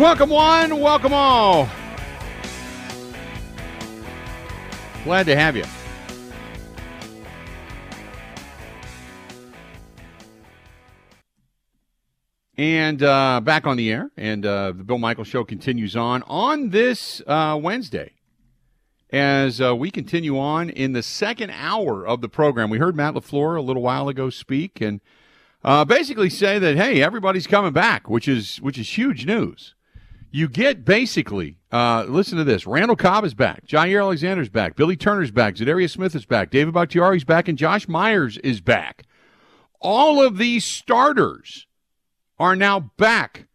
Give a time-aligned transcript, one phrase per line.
[0.00, 1.68] Welcome one, welcome all.
[5.04, 5.64] Glad to have you.
[12.56, 16.70] And uh, back on the air, and uh, the Bill Michael Show continues on on
[16.70, 18.12] this uh, Wednesday
[19.10, 22.70] as uh, we continue on in the second hour of the program.
[22.70, 25.02] We heard Matt LaFleur a little while ago speak and
[25.62, 29.74] uh, basically say that hey, everybody's coming back, which is which is huge news.
[30.32, 34.96] You get basically, uh, listen to this: Randall Cobb is back, Jaire Alexander's back, Billy
[34.96, 39.04] Turner's back, Za'Darius Smith is back, David Bakhtiari's back, and Josh Myers is back.
[39.80, 41.66] All of these starters
[42.38, 43.46] are now back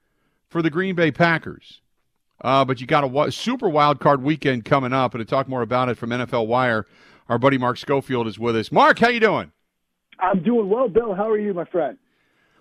[0.50, 1.82] for the Green Bay Packers.
[2.42, 5.62] Uh, but you got a super wild card weekend coming up, and to talk more
[5.62, 6.86] about it from NFL Wire,
[7.30, 8.72] our buddy Mark Schofield is with us.
[8.72, 9.52] Mark, how you doing?
[10.20, 11.14] I'm doing well, Bill.
[11.14, 11.98] How are you, my friend?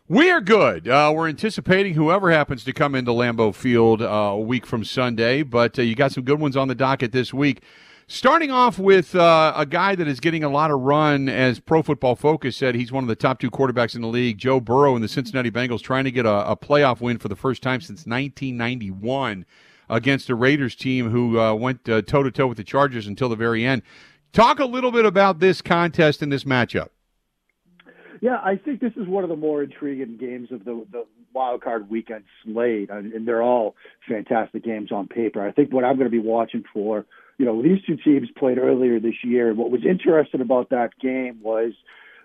[0.07, 0.87] We are good.
[0.87, 5.43] Uh, we're anticipating whoever happens to come into Lambeau Field uh, a week from Sunday,
[5.43, 7.63] but uh, you got some good ones on the docket this week.
[8.07, 11.83] Starting off with uh, a guy that is getting a lot of run, as Pro
[11.83, 14.37] Football Focus said, he's one of the top two quarterbacks in the league.
[14.37, 17.37] Joe Burrow and the Cincinnati Bengals trying to get a, a playoff win for the
[17.37, 19.47] first time since 1991
[19.89, 23.37] against a Raiders team who uh, went toe to toe with the Chargers until the
[23.37, 23.81] very end.
[24.35, 26.89] Talk a little bit about this contest and this matchup.
[28.20, 31.62] Yeah, I think this is one of the more intriguing games of the, the wild
[31.62, 33.75] card weekend slate, and they're all
[34.09, 35.47] fantastic games on paper.
[35.47, 37.07] I think what I'm going to be watching for
[37.39, 39.53] you know, these two teams played earlier this year.
[39.55, 41.73] What was interesting about that game was,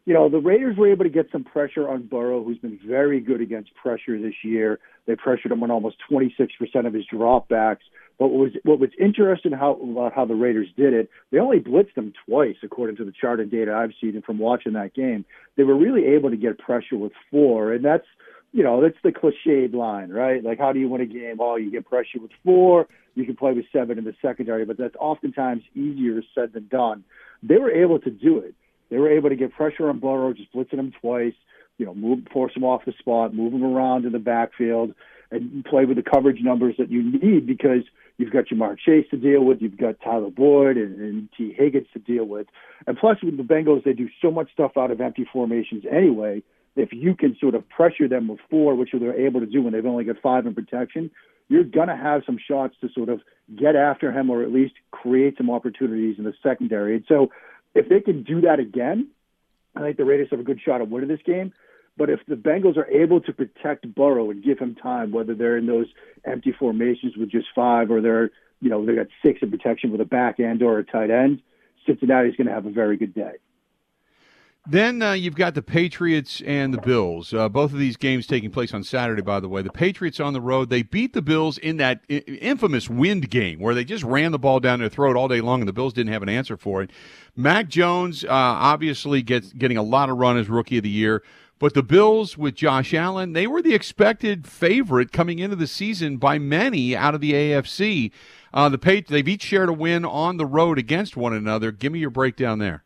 [0.06, 3.20] you know, the Raiders were able to get some pressure on Burrow, who's been very
[3.20, 4.80] good against pressure this year.
[5.08, 6.50] They pressured him on almost 26%
[6.86, 7.80] of his dropbacks.
[8.20, 11.60] But what was what was interesting how about how the Raiders did it, they only
[11.60, 14.94] blitzed them twice, according to the chart and data I've seen and from watching that
[14.94, 15.26] game.
[15.56, 18.06] They were really able to get pressure with four, and that's
[18.52, 20.44] you know, that's the cliched line, right?
[20.44, 21.38] Like, how do you win a game?
[21.40, 22.88] Oh, you get pressure with four.
[23.16, 27.04] You can play with seven in the secondary, but that's oftentimes easier said than done.
[27.44, 28.56] They were able to do it.
[28.90, 31.34] They were able to get pressure on Burrow, just blitzing him twice.
[31.78, 34.94] You know, move, force him off the spot, move him around in the backfield,
[35.32, 37.84] and play with the coverage numbers that you need because
[38.20, 41.88] you've got Ja'Marr Chase to deal with, you've got Tyler Boyd and, and Tee Higgins
[41.94, 42.48] to deal with,
[42.86, 46.44] and plus with the Bengals, they do so much stuff out of empty formations anyway
[46.76, 49.74] if you can sort of pressure them with four, which they're able to do when
[49.74, 51.12] they've only got five in protection,
[51.50, 53.22] you're going to have some shots to sort of
[53.56, 56.96] get after him or at least create some opportunities in the secondary.
[56.96, 57.32] And so
[57.74, 59.08] if they can do that again,
[59.76, 61.54] I think the Raiders have a good shot of winning this game.
[62.00, 65.58] But if the Bengals are able to protect Burrow and give him time, whether they're
[65.58, 65.88] in those
[66.24, 70.00] empty formations with just five or they're, you know, they got six in protection with
[70.00, 71.42] a back end or a tight end,
[71.86, 73.34] Cincinnati's going to have a very good day.
[74.66, 77.34] Then uh, you've got the Patriots and the Bills.
[77.34, 79.62] Uh, both of these games taking place on Saturday, by the way.
[79.62, 83.60] The Patriots on the road, they beat the Bills in that I- infamous wind game
[83.60, 85.92] where they just ran the ball down their throat all day long, and the Bills
[85.92, 86.92] didn't have an answer for it.
[87.36, 91.24] Mac Jones uh, obviously gets getting a lot of run as Rookie of the Year.
[91.60, 96.16] But the Bills with Josh Allen, they were the expected favorite coming into the season
[96.16, 98.12] by many out of the AFC.
[98.54, 101.74] Uh, the Pat- they've each shared a win on the road against one another.
[101.74, 102.86] Give me your breakdown there.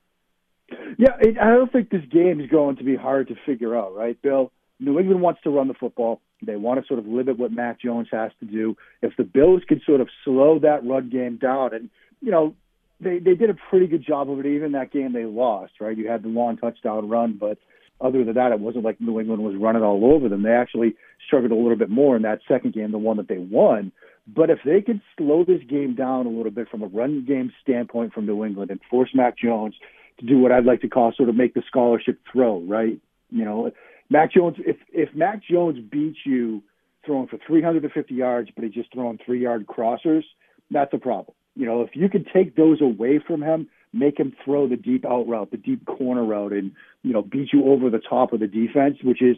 [0.97, 3.95] Yeah, it, I don't think this game is going to be hard to figure out,
[3.95, 4.51] right, Bill?
[4.79, 6.19] New England wants to run the football.
[6.41, 8.75] They want to sort of limit what Mac Jones has to do.
[9.01, 11.89] If the Bills can sort of slow that run game down, and
[12.21, 12.55] you know,
[12.99, 14.45] they they did a pretty good job of it.
[14.45, 15.97] Even that game they lost, right?
[15.97, 17.59] You had the long touchdown run, but
[18.03, 20.43] other than that, it wasn't like New England was running all over them.
[20.43, 23.37] They actually struggled a little bit more in that second game, the one that they
[23.37, 23.91] won.
[24.27, 27.51] But if they could slow this game down a little bit from a run game
[27.61, 29.75] standpoint from New England and force Mac Jones
[30.19, 32.99] to do what I'd like to call sort of make the scholarship throw, right?
[33.31, 33.71] You know,
[34.09, 36.61] Mac Jones, if if Mac Jones beats you
[37.05, 40.23] throwing for 350 yards, but he's just throwing three yard crossers,
[40.71, 41.35] that's a problem.
[41.55, 45.05] You know, if you could take those away from him, make him throw the deep
[45.05, 46.71] out route, the deep corner route, and
[47.03, 49.37] you know beat you over the top of the defense, which is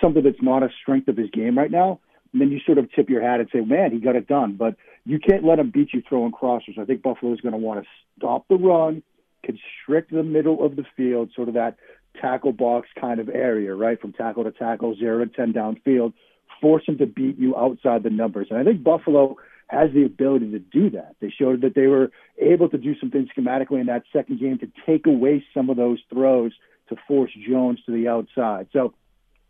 [0.00, 2.00] something that's not a strength of his game right now.
[2.32, 4.56] And then you sort of tip your hat and say, man, he got it done.
[4.56, 6.78] But you can't let him beat you throwing crossers.
[6.78, 9.02] I think Buffalo is going to want to stop the run,
[9.44, 11.76] constrict the middle of the field, sort of that
[12.20, 14.00] tackle box kind of area, right?
[14.00, 16.14] From tackle to tackle, zero to 10 downfield,
[16.60, 18.46] force him to beat you outside the numbers.
[18.50, 19.36] And I think Buffalo
[19.72, 21.16] has the ability to do that.
[21.20, 24.58] They showed that they were able to do some things schematically in that second game
[24.58, 26.52] to take away some of those throws
[26.90, 28.68] to force Jones to the outside.
[28.72, 28.92] So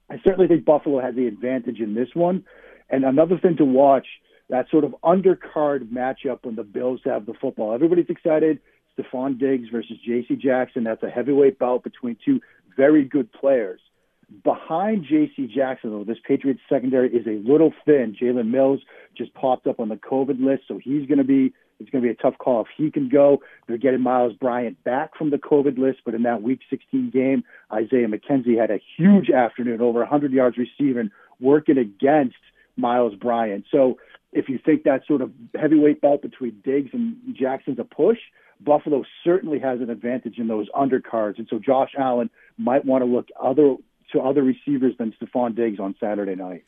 [0.09, 2.45] I certainly think Buffalo has the advantage in this one.
[2.89, 4.07] And another thing to watch,
[4.49, 7.75] that sort of undercard matchup when the Bills have the football.
[7.75, 8.61] Everybody's excited.
[8.97, 10.37] Stefon Diggs versus J.C.
[10.37, 10.85] Jackson.
[10.85, 12.41] That's a heavyweight bout between two
[12.77, 13.81] very good players.
[14.45, 15.53] Behind J.C.
[15.55, 18.17] Jackson, though, this Patriots secondary is a little thin.
[18.21, 18.81] Jalen Mills
[19.17, 22.07] just popped up on the COVID list, so he's going to be it's going to
[22.07, 23.43] be a tough call if he can go.
[23.67, 27.43] They're getting Miles Bryant back from the COVID list, but in that Week 16 game,
[27.73, 32.37] Isaiah McKenzie had a huge afternoon, over 100 yards receiving, working against
[32.77, 33.65] Miles Bryant.
[33.71, 33.99] So
[34.33, 38.19] if you think that sort of heavyweight bout between Diggs and Jackson's a push,
[38.61, 43.11] Buffalo certainly has an advantage in those undercards, and so Josh Allen might want to
[43.11, 43.75] look other
[44.13, 46.65] to other receivers than Stefon Diggs on Saturday night.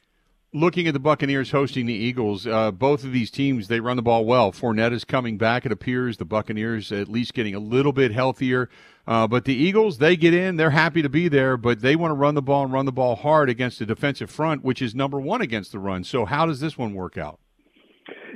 [0.53, 4.03] Looking at the Buccaneers hosting the Eagles, uh, both of these teams they run the
[4.03, 4.53] ball well.
[4.53, 5.67] Fournette is coming back.
[5.67, 8.71] It appears the Buccaneers at least getting a little bit healthier,
[9.05, 10.57] uh, but the Eagles they get in.
[10.57, 12.93] They're happy to be there, but they want to run the ball and run the
[12.93, 16.05] ball hard against the defensive front, which is number one against the run.
[16.05, 17.41] So how does this one work out?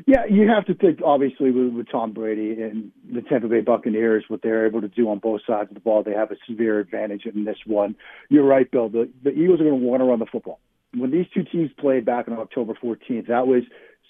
[0.07, 4.25] Yeah, you have to think obviously with, with Tom Brady and the Tampa Bay Buccaneers,
[4.29, 6.79] what they're able to do on both sides of the ball, they have a severe
[6.81, 7.95] advantage in this one.
[8.31, 8.89] You're right, Bill.
[8.89, 10.61] The, the Eagles are going to want to run the football
[10.95, 13.63] when these two teams played back on October 14th, that was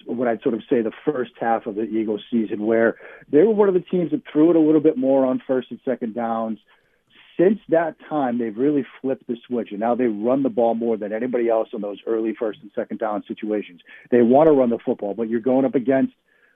[0.06, 2.96] what I'd sort of say the first half of the Eagles season, where
[3.30, 5.70] they were one of the teams that threw it a little bit more on first
[5.70, 6.58] and second downs.
[7.38, 10.96] Since that time, they've really flipped the switch, and now they run the ball more
[10.96, 13.80] than anybody else in those early first and second down situations.
[14.10, 16.14] They want to run the football, but you're going up against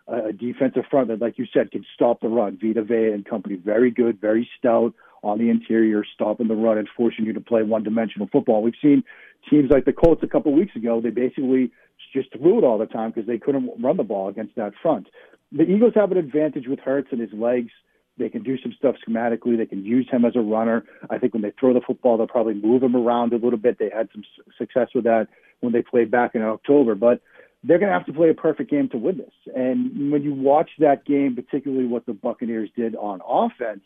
[0.08, 2.58] a defensive front that, like you said, can stop the run.
[2.60, 4.92] Vita Vea and company, very good, very stout
[5.22, 8.60] on the interior, stopping the run and forcing you to play one-dimensional football.
[8.62, 9.04] We've seen
[9.48, 11.70] teams like the Colts a couple of weeks ago, they basically
[12.12, 15.06] just threw it all the time because they couldn't run the ball against that front.
[15.52, 17.70] The Eagles have an advantage with Hurts and his legs.
[18.18, 19.56] They can do some stuff schematically.
[19.56, 20.84] They can use him as a runner.
[21.10, 23.78] I think when they throw the football, they'll probably move him around a little bit.
[23.78, 24.22] They had some
[24.58, 25.28] success with that
[25.60, 26.94] when they played back in October.
[26.94, 27.20] But
[27.64, 29.54] they're going to have to play a perfect game to win this.
[29.54, 33.82] And when you watch that game, particularly what the Buccaneers did on offense,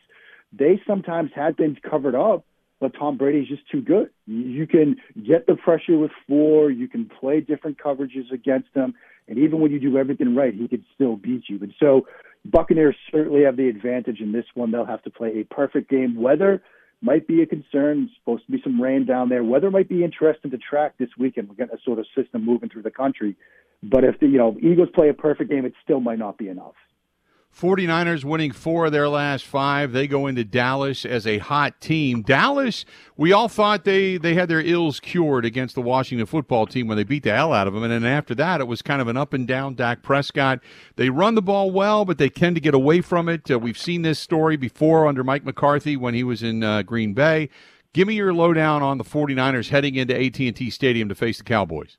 [0.53, 2.45] they sometimes had things covered up
[2.81, 4.11] but Tom Brady's just too good.
[4.27, 4.97] You can
[5.27, 6.71] get the pressure with four.
[6.71, 8.95] You can play different coverages against him,
[9.29, 11.59] and even when you do everything right, he could still beat you.
[11.63, 12.07] And so,
[12.51, 14.71] Buccaneers certainly have the advantage in this one.
[14.71, 16.17] They'll have to play a perfect game.
[16.17, 16.63] Weather
[17.03, 18.05] might be a concern.
[18.05, 19.45] It's supposed to be some rain down there.
[19.45, 21.49] Weather might be interesting to track this weekend.
[21.49, 23.37] We're getting a sort of system moving through the country.
[23.83, 26.49] But if the you know Eagles play a perfect game, it still might not be
[26.49, 26.75] enough.
[27.59, 29.93] 49ers winning four of their last five.
[29.93, 32.21] They go into Dallas as a hot team.
[32.21, 32.85] Dallas,
[33.17, 36.99] we all thought they, they had their ills cured against the Washington football team when
[36.99, 37.83] they beat the hell out of them.
[37.83, 40.61] And then after that, it was kind of an up and down Dak Prescott.
[40.97, 43.51] They run the ball well, but they tend to get away from it.
[43.51, 47.15] Uh, we've seen this story before under Mike McCarthy when he was in uh, Green
[47.15, 47.49] Bay.
[47.95, 51.97] Give me your lowdown on the 49ers heading into AT&T Stadium to face the Cowboys.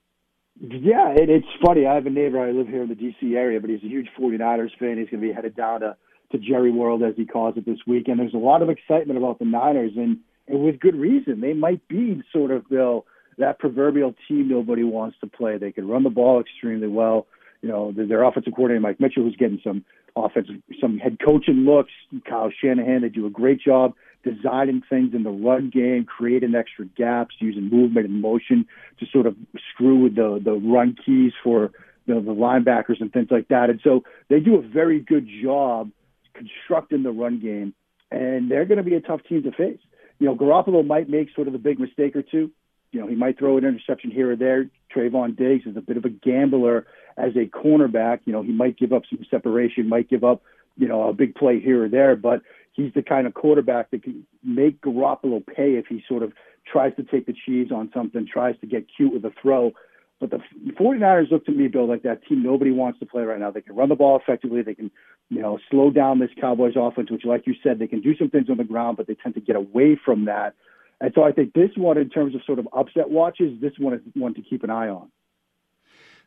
[0.59, 1.85] Yeah, it, it's funny.
[1.85, 2.39] I have a neighbor.
[2.39, 3.35] I live here in the D.C.
[3.35, 4.97] area, but he's a huge 49ers fan.
[4.97, 5.95] He's going to be headed down to
[6.33, 8.09] to Jerry World, as he calls it, this week.
[8.09, 10.17] And there's a lot of excitement about the Niners, and
[10.47, 11.41] and with good reason.
[11.41, 13.05] They might be sort of Bill
[13.37, 15.57] that proverbial team nobody wants to play.
[15.57, 17.27] They can run the ball extremely well.
[17.61, 21.91] You know, their offensive coordinator Mike Mitchell, who's getting some offensive, some head coaching looks.
[22.27, 23.93] Kyle Shanahan, they do a great job
[24.33, 28.65] designing things in the run game, creating extra gaps, using movement and motion
[28.99, 29.35] to sort of
[29.73, 31.71] screw with the the run keys for
[32.05, 33.69] you know, the linebackers and things like that.
[33.69, 35.91] And so they do a very good job
[36.33, 37.73] constructing the run game,
[38.09, 39.79] and they're going to be a tough team to face.
[40.19, 42.51] You know, Garoppolo might make sort of a big mistake or two.
[42.91, 44.69] You know, he might throw an interception here or there.
[44.95, 48.21] Trevon Diggs is a bit of a gambler as a cornerback.
[48.25, 50.41] You know, he might give up some separation, might give up,
[50.77, 52.41] you know, a big play here or there, but
[52.77, 56.31] he's the kind of quarterback that can make Garoppolo pay if he sort of
[56.71, 59.73] tries to take the cheese on something, tries to get cute with a throw.
[60.19, 60.39] But the
[60.79, 63.51] 49ers look to me, Bill, like that team nobody wants to play right now.
[63.51, 64.61] They can run the ball effectively.
[64.61, 64.89] They can,
[65.29, 68.29] you know, slow down this Cowboys offense, which, like you said, they can do some
[68.29, 70.55] things on the ground, but they tend to get away from that.
[71.01, 73.93] And so I think this one, in terms of sort of upset watches, this one
[73.93, 75.11] is one to keep an eye on.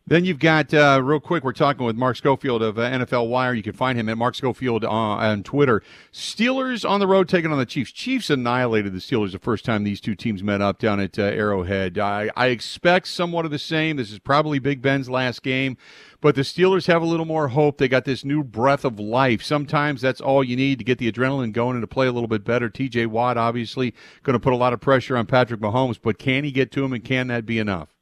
[0.06, 3.54] Then you've got, uh, real quick, we're talking with Mark Schofield of uh, NFL Wire.
[3.54, 5.84] You can find him at Mark Schofield uh, on Twitter.
[6.12, 7.92] Steelers on the road taking on the Chiefs.
[7.92, 11.22] Chiefs annihilated the Steelers the first time these two teams met up down at uh,
[11.22, 11.96] Arrowhead.
[11.96, 13.98] I, I expect somewhat of the same.
[13.98, 15.76] This is probably Big Ben's last game,
[16.20, 17.78] but the Steelers have a little more hope.
[17.78, 19.44] They got this new breath of life.
[19.44, 22.26] Sometimes that's all you need to get the adrenaline going and to play a little
[22.26, 22.68] bit better.
[22.68, 26.42] TJ Watt, obviously, going to put a lot of pressure on Patrick Mahomes, but can
[26.42, 27.99] he get to him and can that be enough?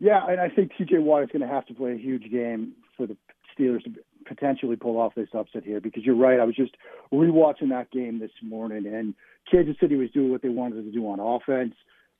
[0.00, 0.98] Yeah, and I think T.J.
[0.98, 3.16] Watt is going to have to play a huge game for the
[3.56, 3.92] Steelers to
[4.26, 5.80] potentially pull off this upset here.
[5.80, 6.74] Because you're right, I was just
[7.12, 9.14] rewatching that game this morning, and
[9.50, 11.74] Kansas City was doing what they wanted to do on offense.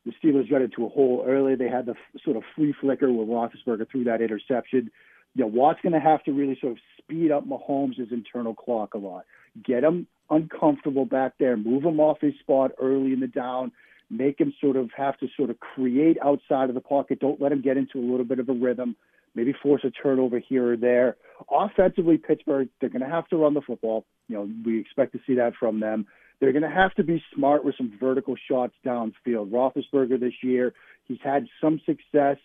[0.05, 1.55] The Steelers got into a hole early.
[1.55, 4.91] They had the sort of flea flicker where Roethlisberger threw that interception.
[5.35, 8.99] Know, Watt's going to have to really sort of speed up Mahomes' internal clock a
[8.99, 9.25] lot.
[9.65, 13.73] Get him uncomfortable back there, move him off his spot early in the down,
[14.11, 17.21] make him sort of have to sort of create outside of the pocket.
[17.21, 18.97] Don't let him get into a little bit of a rhythm.
[19.35, 21.17] Maybe force a turnover here or there.
[21.51, 24.05] Offensively, Pittsburgh, they're going to have to run the football.
[24.27, 26.07] You know, we expect to see that from them.
[26.41, 29.51] They're going to have to be smart with some vertical shots downfield.
[29.51, 30.73] Roethlisberger this year,
[31.07, 32.39] he's had some success,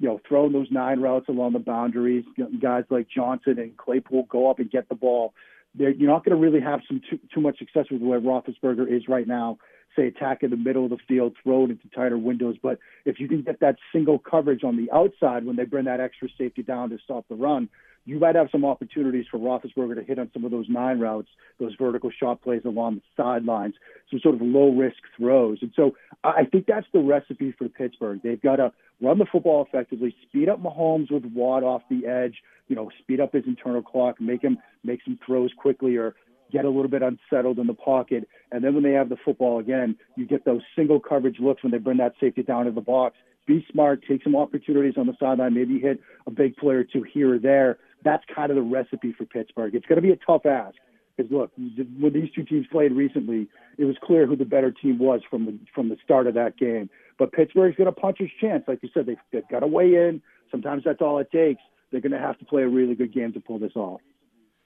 [0.00, 2.24] you know, throwing those nine routes along the boundaries.
[2.60, 5.34] Guys like Johnson and Claypool go up and get the ball.
[5.74, 9.08] You're not going to really have some too, too much success with where Roethlisberger is
[9.08, 9.58] right now.
[9.96, 12.56] Say attack in the middle of the field, throw it into tighter windows.
[12.62, 16.00] But if you can get that single coverage on the outside when they bring that
[16.00, 17.68] extra safety down to stop the run,
[18.04, 21.28] you might have some opportunities for Roethlisberger to hit on some of those nine routes,
[21.60, 23.74] those vertical shot plays along the sidelines,
[24.10, 25.58] some sort of low risk throws.
[25.62, 25.94] And so
[26.24, 28.20] I think that's the recipe for Pittsburgh.
[28.22, 32.42] They've got to run the football effectively, speed up Mahomes with Watt off the edge,
[32.68, 36.14] you know, speed up his internal clock, make him make some throws quickly or
[36.50, 38.28] get a little bit unsettled in the pocket.
[38.50, 41.72] And then when they have the football again, you get those single coverage looks when
[41.72, 43.16] they bring that safety down to the box.
[43.46, 47.02] Be smart, take some opportunities on the sideline, maybe hit a big player or two
[47.02, 49.74] here or there that's kind of the recipe for Pittsburgh.
[49.74, 50.76] It's going to be a tough ask
[51.16, 54.98] because look, when these two teams played recently, it was clear who the better team
[54.98, 56.90] was from the from the start of that game.
[57.18, 59.06] But Pittsburgh's going to punch his chance, like you said.
[59.06, 60.22] They've, they've got to weigh in.
[60.50, 61.60] Sometimes that's all it takes.
[61.90, 64.00] They're going to have to play a really good game to pull this off.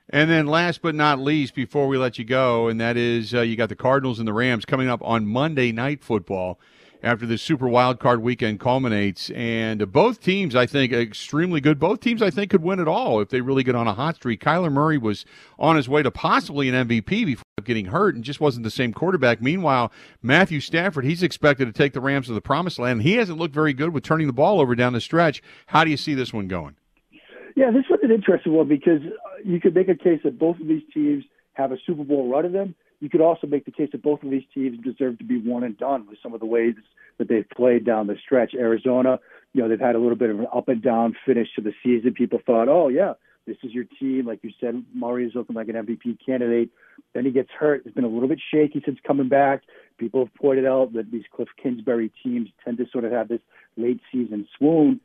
[0.09, 3.41] And then, last but not least, before we let you go, and that is uh,
[3.41, 6.61] you got the Cardinals and the Rams coming up on Monday Night Football
[7.03, 9.31] after the Super Wild Card weekend culminates.
[9.31, 11.79] And both teams, I think, extremely good.
[11.79, 14.17] Both teams, I think, could win it all if they really get on a hot
[14.17, 14.43] streak.
[14.43, 15.25] Kyler Murray was
[15.59, 18.93] on his way to possibly an MVP before getting hurt and just wasn't the same
[18.93, 19.41] quarterback.
[19.43, 23.03] Meanwhile, Matthew Stafford, he's expected to take the Rams to the promised land.
[23.03, 25.43] He hasn't looked very good with turning the ball over down the stretch.
[25.67, 26.77] How do you see this one going?
[27.57, 29.01] Yeah, this was an interesting one because
[29.45, 31.25] you could make a case that both of these teams
[31.55, 34.23] have a Super Bowl run of them you could also make the case that both
[34.23, 36.75] of these teams deserve to be one and done with some of the ways
[37.19, 38.55] that they've played down the stretch.
[38.55, 39.19] Arizona,
[39.53, 41.73] you know, they've had a little bit of an up and down finish to the
[41.83, 42.15] season.
[42.15, 43.15] People thought, oh, yeah,
[43.47, 44.27] this is your team.
[44.27, 46.71] Like you said, Murray is looking like an MVP candidate.
[47.15, 47.83] Then he gets hurt.
[47.85, 49.63] It's been a little bit shaky since coming back.
[49.99, 53.41] People have pointed out that these Cliff Kingsbury teams tend to sort of have this
[53.77, 55.01] late season swoon.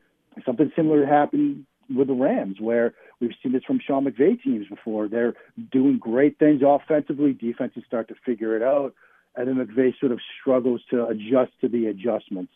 [0.45, 5.07] Something similar happened with the Rams, where we've seen this from Sean McVay teams before.
[5.07, 5.33] They're
[5.71, 8.93] doing great things offensively, defenses start to figure it out,
[9.36, 12.51] and then McVay sort of struggles to adjust to the adjustments.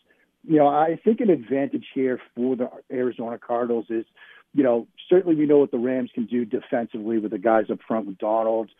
[0.48, 4.04] You know, I think an advantage here for the Arizona Cardinals is,
[4.54, 7.78] you know, certainly we know what the Rams can do defensively with the guys up
[7.86, 8.70] front with Donald,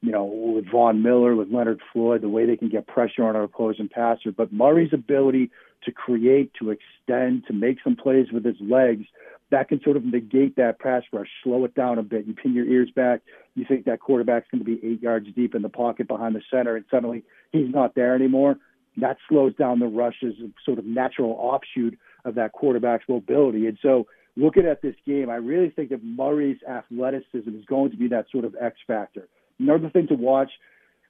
[0.00, 3.36] you know, with Von Miller, with Leonard Floyd, the way they can get pressure on
[3.36, 4.32] our opposing passer.
[4.32, 5.50] But Murray's ability
[5.84, 9.06] to create, to extend, to make some plays with his legs–
[9.52, 12.26] that can sort of negate that pass rush, slow it down a bit.
[12.26, 13.20] You pin your ears back.
[13.54, 16.40] You think that quarterback's going to be eight yards deep in the pocket behind the
[16.50, 18.56] center, and suddenly he's not there anymore.
[18.96, 23.66] That slows down the rush as a sort of natural offshoot of that quarterback's mobility.
[23.66, 24.06] And so,
[24.36, 28.26] looking at this game, I really think that Murray's athleticism is going to be that
[28.32, 29.28] sort of X factor.
[29.60, 30.50] Another thing to watch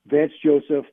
[0.06, 0.87] Vance Joseph,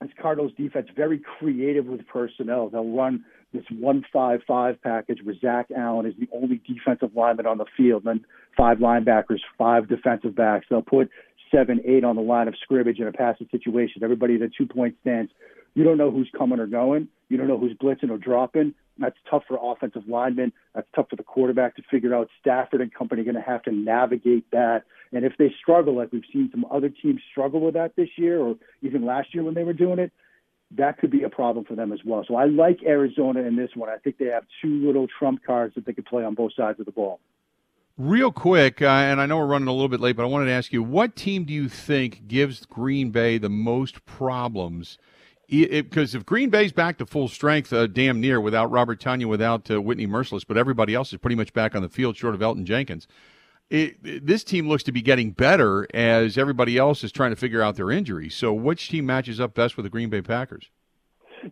[0.00, 2.68] his Cardinals defense, very creative with personnel.
[2.68, 7.46] They'll run this one five five package where Zach Allen is the only defensive lineman
[7.46, 8.24] on the field, then
[8.56, 10.66] five linebackers, five defensive backs.
[10.70, 11.10] They'll put
[11.54, 14.02] seven, eight on the line of scrimmage in a passing situation.
[14.02, 15.30] Everybody in a two point stance.
[15.74, 17.08] You don't know who's coming or going.
[17.28, 18.74] You don't know who's blitzing or dropping.
[18.98, 20.52] That's tough for offensive linemen.
[20.74, 22.28] That's tough for the quarterback to figure out.
[22.40, 24.84] Stafford and company are going to have to navigate that.
[25.12, 28.38] And if they struggle, like we've seen some other teams struggle with that this year,
[28.38, 30.12] or even last year when they were doing it,
[30.76, 32.24] that could be a problem for them as well.
[32.26, 33.88] So I like Arizona in this one.
[33.88, 36.80] I think they have two little trump cards that they could play on both sides
[36.80, 37.20] of the ball.
[37.98, 40.46] Real quick, uh, and I know we're running a little bit late, but I wanted
[40.46, 44.98] to ask you what team do you think gives Green Bay the most problems?
[45.48, 49.70] Because if Green Bay's back to full strength, uh, damn near, without Robert Tonyan, without
[49.70, 52.40] uh, Whitney Mercilus, but everybody else is pretty much back on the field, short of
[52.40, 53.06] Elgton Jenkins
[53.72, 57.62] it, this team looks to be getting better as everybody else is trying to figure
[57.62, 58.34] out their injuries.
[58.34, 60.68] So, which team matches up best with the Green Bay Packers?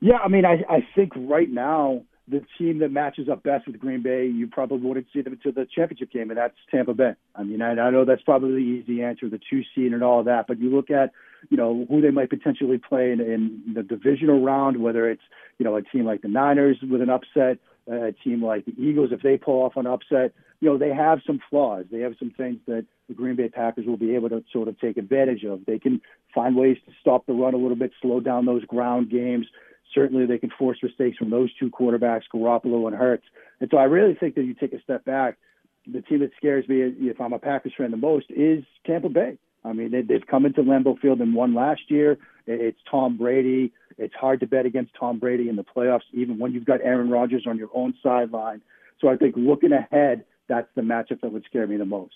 [0.00, 3.78] Yeah, I mean, I, I think right now the team that matches up best with
[3.78, 7.14] Green Bay, you probably wouldn't see them until the championship game, and that's Tampa Bay.
[7.34, 10.20] I mean, I, I know that's probably the easy answer, the two seed and all
[10.20, 11.12] of that, but you look at,
[11.48, 15.22] you know, who they might potentially play in, in the divisional round, whether it's,
[15.58, 17.58] you know, a team like the Niners with an upset,
[17.90, 21.20] a team like the Eagles, if they pull off an upset, you know, they have
[21.26, 21.86] some flaws.
[21.90, 24.78] They have some things that the Green Bay Packers will be able to sort of
[24.78, 25.64] take advantage of.
[25.66, 26.00] They can
[26.34, 29.46] find ways to stop the run a little bit, slow down those ground games.
[29.94, 33.24] Certainly, they can force mistakes from those two quarterbacks, Garoppolo and Hurts.
[33.60, 35.38] And so, I really think that you take a step back.
[35.90, 39.38] The team that scares me, if I'm a Packers fan the most, is Tampa Bay.
[39.64, 42.18] I mean, they, they've come into Lambeau Field and won last year.
[42.46, 43.72] It's Tom Brady.
[43.98, 47.10] It's hard to bet against Tom Brady in the playoffs, even when you've got Aaron
[47.10, 48.62] Rodgers on your own sideline.
[49.00, 52.14] So I think looking ahead, that's the matchup that would scare me the most.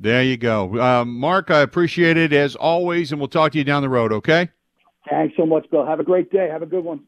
[0.00, 0.80] There you go.
[0.80, 4.12] Uh, Mark, I appreciate it as always, and we'll talk to you down the road,
[4.12, 4.50] okay?
[5.08, 5.86] Thanks so much, Bill.
[5.86, 6.48] Have a great day.
[6.50, 7.04] Have a good one.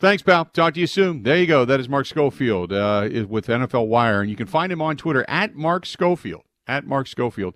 [0.00, 0.46] Thanks, pal.
[0.46, 1.22] Talk to you soon.
[1.22, 1.64] There you go.
[1.64, 5.24] That is Mark Schofield uh, with NFL Wire, and you can find him on Twitter
[5.28, 6.42] at Mark Schofield.
[6.66, 7.54] At Mark Schofield,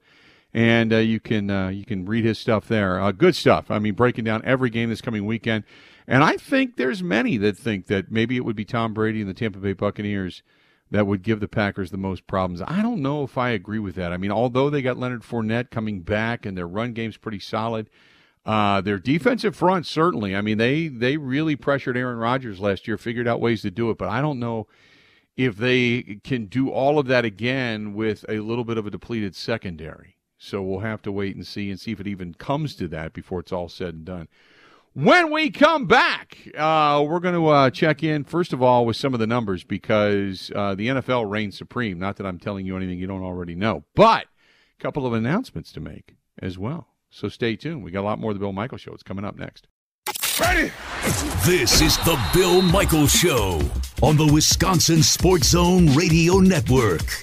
[0.54, 3.00] and uh, you can uh, you can read his stuff there.
[3.00, 3.70] Uh, good stuff.
[3.70, 5.64] I mean, breaking down every game this coming weekend,
[6.06, 9.28] and I think there's many that think that maybe it would be Tom Brady and
[9.28, 10.42] the Tampa Bay Buccaneers
[10.90, 12.62] that would give the Packers the most problems.
[12.66, 14.12] I don't know if I agree with that.
[14.12, 17.90] I mean, although they got Leonard Fournette coming back and their run game's pretty solid,
[18.46, 20.34] uh, their defensive front certainly.
[20.34, 23.90] I mean, they they really pressured Aaron Rodgers last year, figured out ways to do
[23.90, 24.66] it, but I don't know
[25.36, 29.36] if they can do all of that again with a little bit of a depleted
[29.36, 30.17] secondary.
[30.38, 33.12] So we'll have to wait and see and see if it even comes to that
[33.12, 34.28] before it's all said and done.
[34.94, 38.96] When we come back, uh, we're going to uh, check in, first of all, with
[38.96, 41.98] some of the numbers because uh, the NFL reigns supreme.
[41.98, 44.26] Not that I'm telling you anything you don't already know, but
[44.78, 46.88] a couple of announcements to make as well.
[47.10, 47.84] So stay tuned.
[47.84, 48.92] We got a lot more of the Bill Michael Show.
[48.92, 49.66] It's coming up next.
[50.40, 50.72] Ready?
[51.44, 53.60] This is the Bill Michael Show
[54.02, 57.20] on the Wisconsin Sports Zone Radio Network.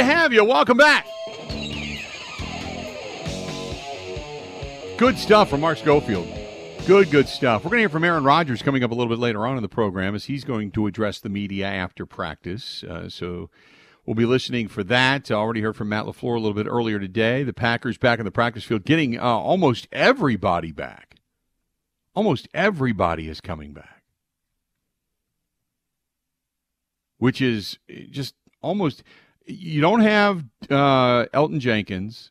[0.00, 0.44] To have you.
[0.44, 1.06] Welcome back.
[4.96, 6.26] Good stuff from Mark Schofield.
[6.86, 7.64] Good, good stuff.
[7.64, 9.62] We're going to hear from Aaron Rodgers coming up a little bit later on in
[9.62, 12.82] the program as he's going to address the media after practice.
[12.82, 13.50] Uh, so
[14.06, 15.30] we'll be listening for that.
[15.30, 17.42] I already heard from Matt LaFleur a little bit earlier today.
[17.42, 21.16] The Packers back in the practice field, getting uh, almost everybody back.
[22.14, 24.02] Almost everybody is coming back,
[27.18, 27.78] which is
[28.10, 29.02] just almost.
[29.50, 32.30] You don't have uh, Elgton Jenkins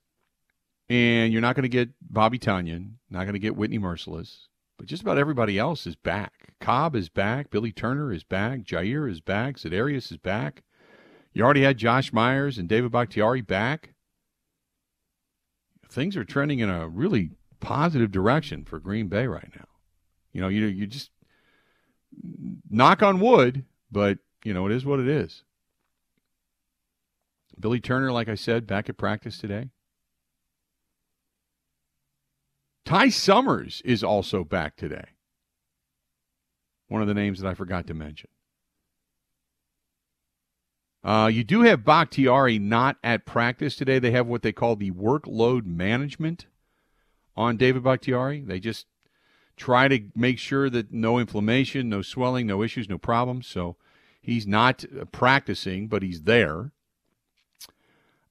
[0.90, 4.88] and you're not going to get Bobby Tonyan, not going to get Whitney Mercilus, but
[4.88, 6.54] just about everybody else is back.
[6.60, 7.52] Cobb is back.
[7.52, 8.62] Billy Turner is back.
[8.62, 9.58] Jair is back.
[9.58, 10.64] Za'Darius is back.
[11.34, 13.94] You already had Josh Myers and David Bakhtiari back.
[15.88, 19.66] Things are trending in a really positive direction for Green Bay right now.
[20.34, 21.12] You know, you you just
[22.70, 25.44] knock on wood, but you know it is what it is.
[27.60, 29.70] Billy Turner, like I said, back at practice today.
[32.86, 35.10] Ty Summers is also back today.
[36.88, 38.30] One of the names that I forgot to mention.
[41.04, 44.00] Uh, you do have Bakhtiari not at practice today.
[44.00, 46.48] They have what they call the workload management
[47.38, 48.42] on David Bakhtiari.
[48.42, 48.86] They just
[49.56, 53.48] try to make sure that no inflammation, no swelling, no issues, no problems.
[53.48, 53.78] So
[54.22, 56.72] he's not practicing, but he's there.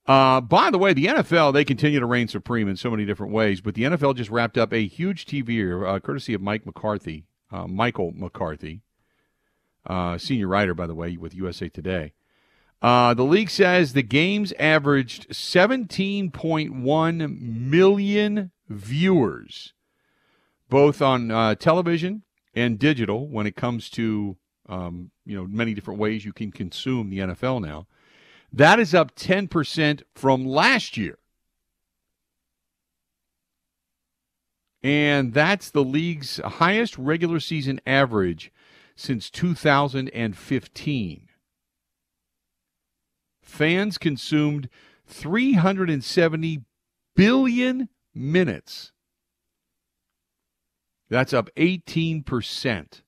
[0.09, 3.31] Uh, by the way, the NFL, they continue to reign supreme in so many different
[3.31, 7.27] ways, but the NFL just wrapped up a huge TV, uh, courtesy of Mike McCarthy,
[7.53, 8.81] uh, Michael McCarthy,
[9.87, 12.15] uh, senior writer, by the way, with USA Today.
[12.81, 19.75] Uh, the league says the games averaged 17.1 million viewers,
[20.71, 22.23] both on uh, television
[22.55, 24.39] and digital when it comes to,
[24.71, 27.87] um, you know, many different ways you can consume the NFL now.
[28.53, 31.19] That is up 10% from last year.
[34.83, 38.53] And that's the league's highest regular season average
[38.95, 41.29] since 2015.
[43.43, 44.69] Fans consumed
[45.07, 46.61] 370
[47.17, 48.93] billion minutes.
[51.09, 53.03] That's up 18%.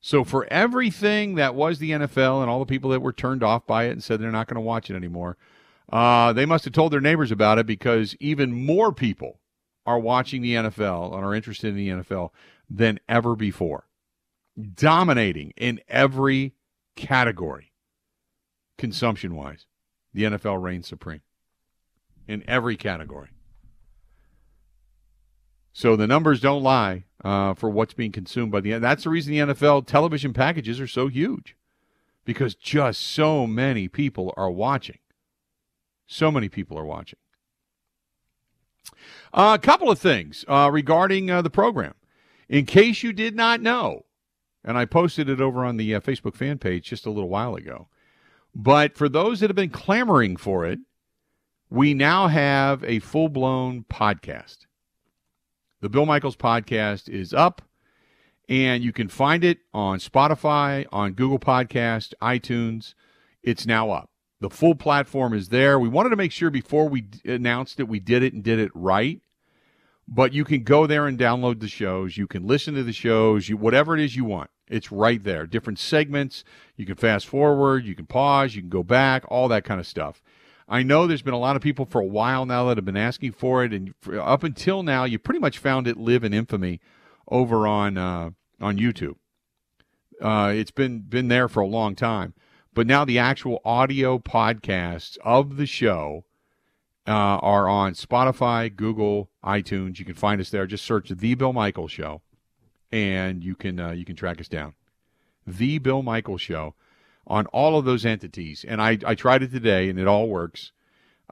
[0.00, 3.66] So for everything that was the NFL and all the people that were turned off
[3.66, 5.36] by it and said they're not going to watch it anymore,
[5.92, 9.40] uh, they must have told their neighbors about it because even more people
[9.84, 12.30] are watching the NFL and are interested in the NFL
[12.68, 13.88] than ever before,
[14.74, 16.54] dominating in every
[16.96, 17.72] category,
[18.78, 19.66] consumption wise.
[20.14, 21.22] The NFL reigns supreme
[22.26, 23.30] in every category.
[25.72, 28.78] So the numbers don't lie uh, for what's being consumed by the.
[28.78, 31.56] That's the reason the NFL television packages are so huge,
[32.24, 34.98] because just so many people are watching.
[36.06, 37.18] So many people are watching.
[39.32, 41.94] Uh, a couple of things uh, regarding uh, the program.
[42.48, 44.04] In case you did not know,
[44.64, 47.54] and I posted it over on the uh, Facebook fan page just a little while
[47.54, 47.86] ago,
[48.54, 50.80] but for those that have been clamoring for it,
[51.70, 54.66] we now have a full blown podcast.
[55.82, 57.62] The Bill Michaels podcast is up,
[58.50, 62.92] and you can find it on Spotify, on Google Podcast, iTunes.
[63.42, 64.10] It's now up.
[64.42, 65.78] The full platform is there.
[65.78, 68.58] We wanted to make sure before we d- announced it, we did it and did
[68.58, 69.22] it right.
[70.06, 72.18] But you can go there and download the shows.
[72.18, 73.48] You can listen to the shows.
[73.48, 74.50] You whatever it is you want.
[74.68, 75.46] It's right there.
[75.46, 76.44] Different segments.
[76.76, 77.86] You can fast forward.
[77.86, 78.54] You can pause.
[78.54, 79.24] You can go back.
[79.28, 80.20] All that kind of stuff.
[80.70, 82.96] I know there's been a lot of people for a while now that have been
[82.96, 86.32] asking for it, and for, up until now, you pretty much found it live in
[86.32, 86.80] infamy
[87.26, 88.30] over on uh,
[88.60, 89.16] on YouTube.
[90.22, 92.34] Uh, it's been been there for a long time,
[92.72, 96.24] but now the actual audio podcasts of the show
[97.04, 99.98] uh, are on Spotify, Google, iTunes.
[99.98, 100.68] You can find us there.
[100.68, 102.22] Just search the Bill Michaels Show,
[102.92, 104.74] and you can uh, you can track us down.
[105.44, 106.76] The Bill Michaels Show
[107.30, 108.64] on all of those entities.
[108.66, 110.72] And I, I tried it today, and it all works,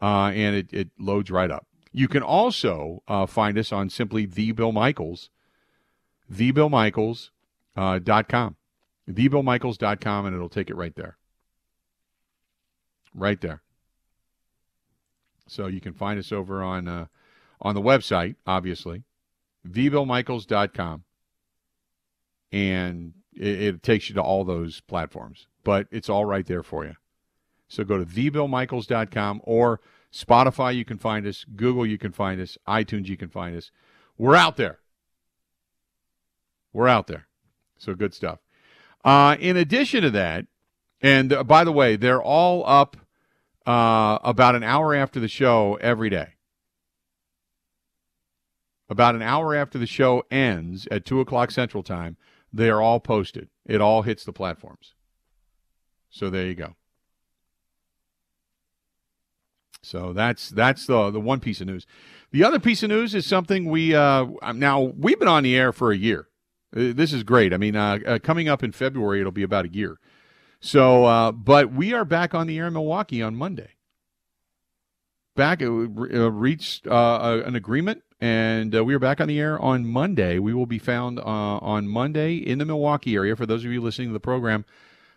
[0.00, 1.66] uh, and it, it loads right up.
[1.92, 5.28] You can also uh, find us on simply the Bill Michaels,
[6.32, 7.30] thebillmichaels.com,
[7.76, 11.16] uh, thebillmichaels.com, and it'll take it right there.
[13.12, 13.62] Right there.
[15.48, 17.06] So you can find us over on uh,
[17.60, 19.02] on the website, obviously,
[19.66, 21.02] thebillmichaels.com,
[22.52, 26.86] and it, it takes you to all those platforms but it's all right there for
[26.86, 26.94] you.
[27.68, 31.44] So go to thebillmichaels.com or Spotify, you can find us.
[31.56, 32.56] Google, you can find us.
[32.66, 33.70] iTunes, you can find us.
[34.16, 34.78] We're out there.
[36.72, 37.26] We're out there.
[37.76, 38.38] So good stuff.
[39.04, 40.46] Uh, in addition to that,
[41.02, 42.96] and uh, by the way, they're all up
[43.66, 46.28] uh, about an hour after the show every day.
[48.88, 52.16] About an hour after the show ends at 2 o'clock Central Time,
[52.52, 53.48] they are all posted.
[53.66, 54.94] It all hits the platforms.
[56.10, 56.74] So there you go.
[59.82, 61.86] So that's that's the the one piece of news.
[62.30, 65.72] The other piece of news is something we uh, now we've been on the air
[65.72, 66.28] for a year.
[66.76, 67.54] Uh, this is great.
[67.54, 69.98] I mean, uh, uh, coming up in February, it'll be about a year.
[70.60, 73.70] So, uh, but we are back on the air in Milwaukee on Monday.
[75.36, 80.38] Back, reached an agreement, and we are back on the air on Monday.
[80.38, 83.36] We will be found on Monday in the Milwaukee area.
[83.36, 84.64] For those of you listening to the program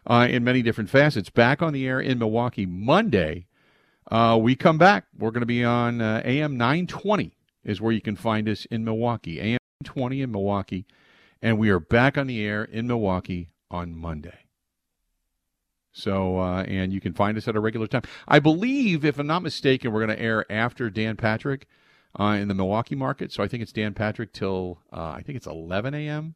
[0.06, 1.30] uh, in many different facets.
[1.30, 3.48] Back on the air in Milwaukee Monday.
[4.10, 5.06] Uh, we come back.
[5.18, 7.34] We're going to be on uh, AM 920
[7.64, 9.40] is where you can find us in Milwaukee.
[9.40, 10.86] AM 20 in Milwaukee.
[11.42, 14.46] And we are back on the air in Milwaukee on Monday.
[15.94, 18.04] So, uh, and you can find us at a regular time.
[18.28, 21.68] I believe, if I'm not mistaken, we're going to air after Dan Patrick
[22.20, 23.32] uh, in the Milwaukee market.
[23.32, 26.36] So I think it's Dan Patrick till, uh, I think it's 11 a.m.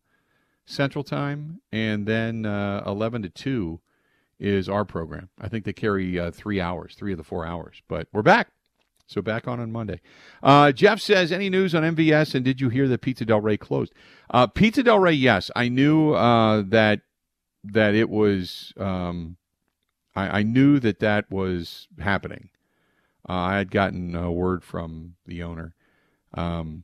[0.66, 3.80] Central Time, and then uh, 11 to 2
[4.40, 5.30] is our program.
[5.40, 7.82] I think they carry uh, three hours, three of the four hours.
[7.88, 8.50] But we're back.
[9.08, 10.02] So back on on Monday.
[10.42, 12.34] Uh, Jeff says, any news on MVS?
[12.34, 13.94] And did you hear that Pizza Del Rey closed?
[14.32, 15.52] Uh, Pizza Del Rey, yes.
[15.56, 17.02] I knew that
[17.64, 18.74] that it was.
[18.78, 19.38] Um,
[20.16, 22.50] I, I, knew that that was happening.
[23.28, 25.74] Uh, I had gotten a word from the owner.
[26.34, 26.84] Um,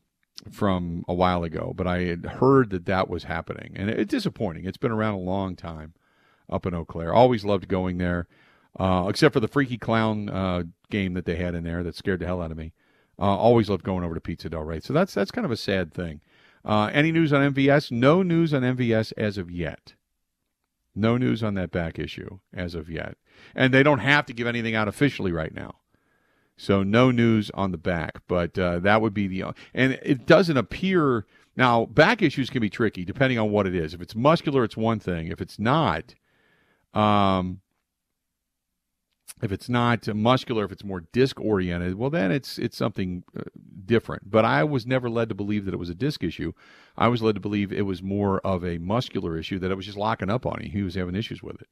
[0.49, 4.65] from a while ago, but I had heard that that was happening, and it's disappointing.
[4.65, 5.93] It's been around a long time
[6.49, 7.13] up in Eau Claire.
[7.13, 8.27] Always loved going there,
[8.79, 12.19] uh, except for the freaky clown uh, game that they had in there that scared
[12.19, 12.73] the hell out of me.
[13.19, 14.79] Uh, always loved going over to Pizza Del Rey.
[14.79, 16.21] So that's that's kind of a sad thing.
[16.65, 17.91] Uh, any news on MVS?
[17.91, 19.93] No news on MVS as of yet.
[20.95, 23.17] No news on that back issue as of yet,
[23.55, 25.75] and they don't have to give anything out officially right now.
[26.61, 30.57] So no news on the back, but uh, that would be the and it doesn't
[30.57, 31.25] appear
[31.57, 31.85] now.
[31.87, 33.95] Back issues can be tricky depending on what it is.
[33.95, 35.29] If it's muscular, it's one thing.
[35.29, 36.13] If it's not,
[36.93, 37.61] um,
[39.41, 43.41] if it's not muscular, if it's more disc oriented, well then it's it's something uh,
[43.87, 44.29] different.
[44.29, 46.53] But I was never led to believe that it was a disc issue.
[46.95, 49.87] I was led to believe it was more of a muscular issue that it was
[49.87, 50.69] just locking up on him.
[50.69, 51.69] He was having issues with it.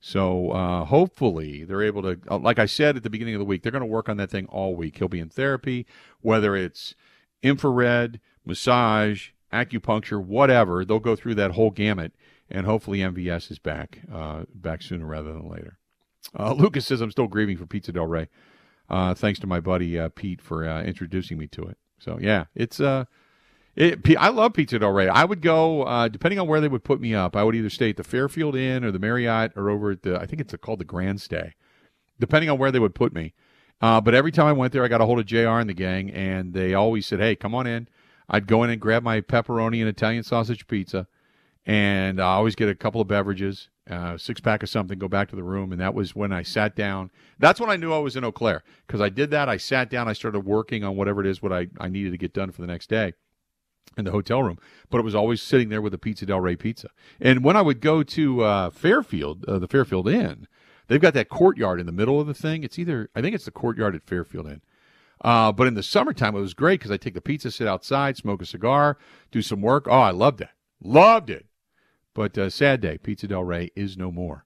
[0.00, 3.44] So uh, hopefully they're able to, uh, like I said at the beginning of the
[3.44, 4.96] week, they're going to work on that thing all week.
[4.96, 5.86] He'll be in therapy,
[6.20, 6.94] whether it's
[7.42, 10.84] infrared, massage, acupuncture, whatever.
[10.84, 12.12] They'll go through that whole gamut,
[12.48, 15.78] and hopefully MVS is back, uh, back sooner rather than later.
[16.38, 18.28] Uh, Lucas says I'm still grieving for Pizza Del Rey.
[18.88, 21.76] Uh, thanks to my buddy uh, Pete for introducing me to it.
[21.98, 23.04] So yeah, it's uh
[23.76, 25.08] it, I love Pizza Del Rey.
[25.08, 27.70] I would go, uh, depending on where they would put me up, I would either
[27.70, 30.54] stay at the Fairfield Inn or the Marriott or over at the, I think it's
[30.60, 31.54] called the Grand Stay,
[32.18, 33.32] depending on where they would put me.
[33.80, 35.74] Uh, but every time I went there, I got a hold of JR and the
[35.74, 37.88] gang, and they always said, hey, come on in.
[38.28, 41.06] I'd go in and grab my pepperoni and Italian sausage pizza,
[41.64, 45.30] and I always get a couple of beverages, uh, six pack of something, go back
[45.30, 47.10] to the room, and that was when I sat down.
[47.38, 49.48] That's when I knew I was in Eau Claire because I did that.
[49.48, 52.18] I sat down, I started working on whatever it is what I, I needed to
[52.18, 53.14] get done for the next day
[53.96, 56.56] in the hotel room, but it was always sitting there with a Pizza Del Rey
[56.56, 56.88] pizza.
[57.20, 60.46] And when I would go to uh, Fairfield, uh, the Fairfield Inn,
[60.88, 62.62] they've got that courtyard in the middle of the thing.
[62.62, 64.62] It's either I think it's the courtyard at Fairfield Inn.
[65.22, 68.16] Uh, but in the summertime, it was great because I take the pizza, sit outside,
[68.16, 68.96] smoke a cigar,
[69.30, 69.86] do some work.
[69.86, 70.48] Oh, I loved it,
[70.82, 71.46] loved it.
[72.14, 74.44] But uh, sad day, Pizza Del Rey is no more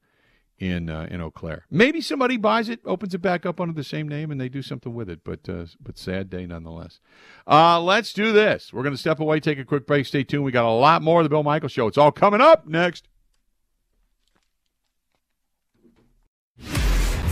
[0.58, 1.64] in uh, in Eau Claire.
[1.70, 4.62] Maybe somebody buys it, opens it back up under the same name, and they do
[4.62, 5.20] something with it.
[5.24, 7.00] But uh, but sad day nonetheless.
[7.46, 8.72] Uh, let's do this.
[8.72, 10.06] We're going to step away, take a quick break.
[10.06, 10.44] Stay tuned.
[10.44, 11.86] We got a lot more of the Bill Michael Show.
[11.86, 13.08] It's all coming up next.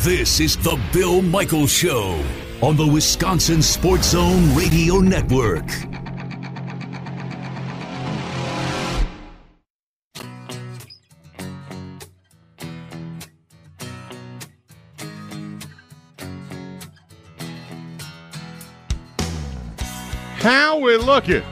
[0.01, 2.21] This is the Bill Michael Show
[2.61, 5.65] on the Wisconsin Sports Zone Radio Network.
[20.73, 21.43] How we looking?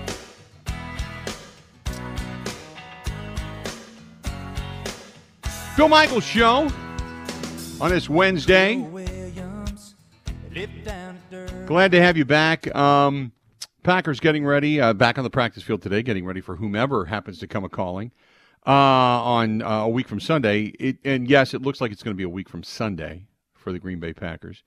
[5.77, 6.71] Bill Michaels Show
[7.83, 8.77] on this Wednesday.
[11.67, 12.75] Glad to have you back.
[12.75, 13.33] Um,
[13.83, 17.39] Packers getting ready, uh, back on the practice field today, getting ready for whomever happens
[17.41, 18.13] to come a calling
[18.67, 20.73] uh, on uh, a week from Sunday.
[20.81, 23.71] It, and yes, it looks like it's going to be a week from Sunday for
[23.71, 24.63] the Green Bay Packers.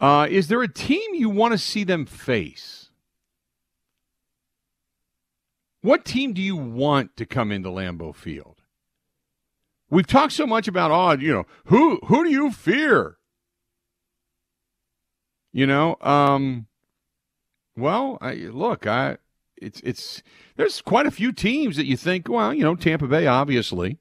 [0.00, 2.85] Uh, is there a team you want to see them face?
[5.82, 8.62] What team do you want to come into Lambeau Field?
[9.88, 13.18] We've talked so much about, oh, you know, who who do you fear?
[15.52, 16.66] You know, um,
[17.76, 19.18] well, I, look, I
[19.56, 20.22] it's it's
[20.56, 23.98] there's quite a few teams that you think, well, you know, Tampa Bay, obviously,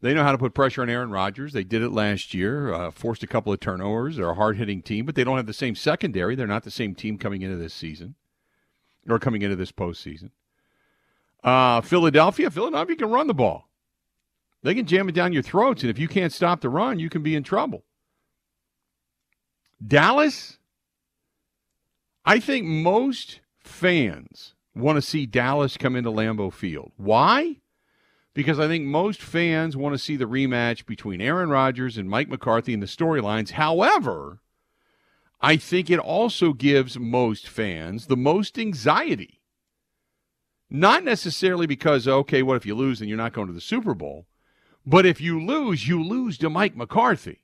[0.00, 1.52] they know how to put pressure on Aaron Rodgers.
[1.52, 4.16] They did it last year, uh, forced a couple of turnovers.
[4.16, 6.34] They're a hard hitting team, but they don't have the same secondary.
[6.34, 8.14] They're not the same team coming into this season
[9.08, 10.30] or coming into this postseason.
[11.42, 13.68] Uh, Philadelphia, Philadelphia can run the ball.
[14.62, 17.08] They can jam it down your throats, and if you can't stop the run, you
[17.08, 17.84] can be in trouble.
[19.84, 20.58] Dallas,
[22.24, 26.92] I think most fans want to see Dallas come into Lambeau Field.
[26.96, 27.58] Why?
[28.34, 32.28] Because I think most fans want to see the rematch between Aaron Rodgers and Mike
[32.28, 33.52] McCarthy in the storylines.
[33.52, 34.40] However,
[35.40, 39.35] I think it also gives most fans the most anxiety.
[40.68, 43.94] Not necessarily because, okay, what if you lose and you're not going to the Super
[43.94, 44.26] Bowl?
[44.84, 47.40] But if you lose, you lose to Mike McCarthy.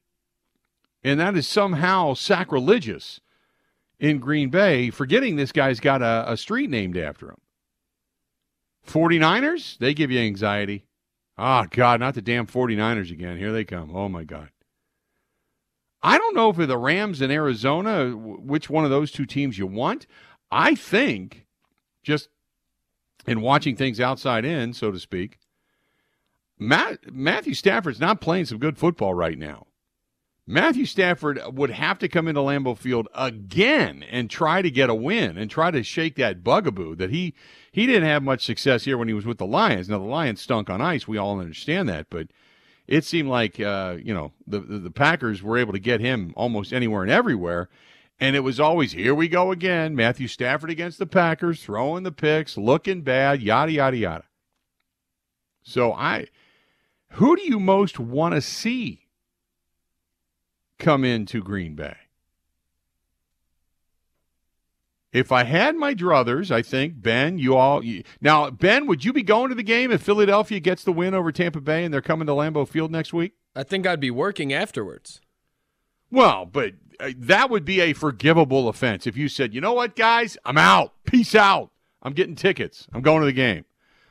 [1.04, 3.20] And that is somehow sacrilegious
[3.98, 7.40] in Green Bay, forgetting this guy's got a, a street named after him.
[8.86, 10.86] 49ers, they give you anxiety.
[11.38, 13.38] Ah, oh, God, not the damn 49ers again.
[13.38, 13.94] Here they come.
[13.94, 14.50] Oh, my God.
[16.02, 19.66] I don't know if the Rams in Arizona, which one of those two teams you
[19.66, 20.06] want.
[20.50, 21.46] I think,
[22.02, 22.28] just
[23.26, 25.38] in watching things outside in, so to speak,
[26.58, 29.66] Matt, Matthew Stafford's not playing some good football right now.
[30.46, 34.94] Matthew Stafford would have to come into Lambeau Field again and try to get a
[34.94, 37.34] win and try to shake that bugaboo that he
[37.70, 39.88] he didn't have much success here when he was with the Lions.
[39.88, 42.28] Now the Lions stunk on ice, we all understand that, but
[42.88, 46.32] it seemed like uh, you know the, the the Packers were able to get him
[46.36, 47.68] almost anywhere and everywhere,
[48.22, 52.12] and it was always here we go again, Matthew Stafford against the Packers, throwing the
[52.12, 54.24] picks, looking bad, yada yada yada.
[55.62, 56.28] So I,
[57.10, 59.02] who do you most want to see
[60.82, 61.96] come into Green Bay.
[65.12, 69.12] If I had my druthers, I think Ben, you all you, now Ben, would you
[69.12, 72.00] be going to the game if Philadelphia gets the win over Tampa Bay and they're
[72.00, 73.34] coming to Lambeau Field next week?
[73.54, 75.20] I think I'd be working afterwards.
[76.10, 76.74] Well, but
[77.16, 80.92] that would be a forgivable offense if you said, "You know what, guys, I'm out.
[81.04, 81.70] Peace out.
[82.02, 82.86] I'm getting tickets.
[82.92, 83.64] I'm going to the game."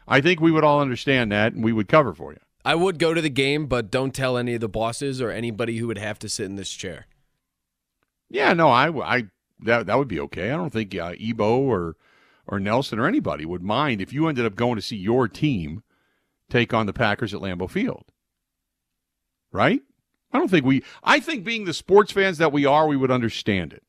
[0.08, 2.40] I think we would all understand that and we would cover for you.
[2.66, 5.78] I would go to the game, but don't tell any of the bosses or anybody
[5.78, 7.08] who would have to sit in this chair.
[8.30, 9.24] Yeah, no, I, I
[9.62, 10.52] that that would be okay.
[10.52, 11.96] I don't think uh, Ebo or
[12.48, 15.84] or Nelson or anybody would mind if you ended up going to see your team
[16.50, 18.06] take on the Packers at Lambeau Field.
[19.52, 19.82] Right?
[20.34, 20.84] I don't think we.
[21.04, 23.84] I think being the sports fans that we are, we would understand it.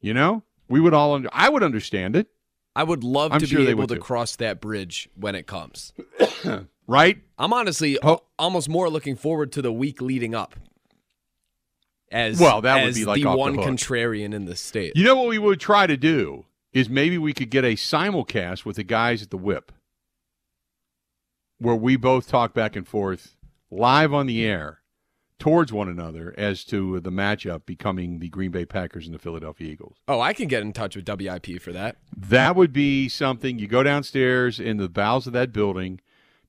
[0.00, 1.14] You know, we would all.
[1.14, 2.28] Under, I would understand it.
[2.74, 4.00] I would love I'm to sure be able to too.
[4.00, 5.92] cross that bridge when it comes.
[6.86, 7.18] right?
[7.38, 8.20] I'm honestly oh.
[8.38, 10.54] almost more looking forward to the week leading up.
[12.10, 14.92] As well, that as would be like the one the contrarian in the state.
[14.94, 18.66] You know what we would try to do is maybe we could get a simulcast
[18.66, 19.72] with the guys at the whip,
[21.58, 23.34] where we both talk back and forth
[23.70, 24.81] live on the air
[25.42, 29.72] towards one another as to the matchup becoming the Green Bay Packers and the Philadelphia
[29.72, 29.96] Eagles.
[30.06, 31.96] Oh, I can get in touch with WIP for that.
[32.16, 33.58] That would be something.
[33.58, 36.00] You go downstairs in the bowels of that building,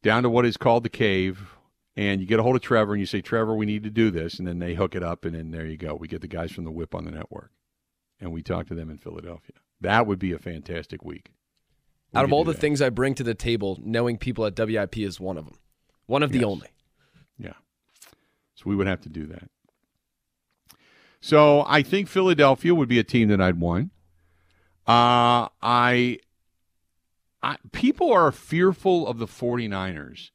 [0.03, 1.56] down to what is called the cave,
[1.97, 4.12] and you get a hold of Trevor and you say, Trevor, we need to do
[4.12, 4.38] this.
[4.38, 5.95] And then they hook it up, and then there you go.
[5.95, 7.49] We get the guys from the whip on the network,
[8.21, 9.56] and we talk to them in Philadelphia.
[9.82, 11.32] That would be a fantastic week.
[12.13, 12.62] We Out of all the that.
[12.62, 15.56] things I bring to the table, knowing people at WIP is one of them.
[16.06, 16.45] One of the Yes.
[16.45, 16.67] only.
[17.39, 17.53] Yeah.
[18.63, 19.49] So we would have to do that.
[21.19, 23.91] So I think Philadelphia would be a team that I'd want.
[24.86, 26.19] Uh, I,
[27.41, 30.32] I people are fearful of the 49ers.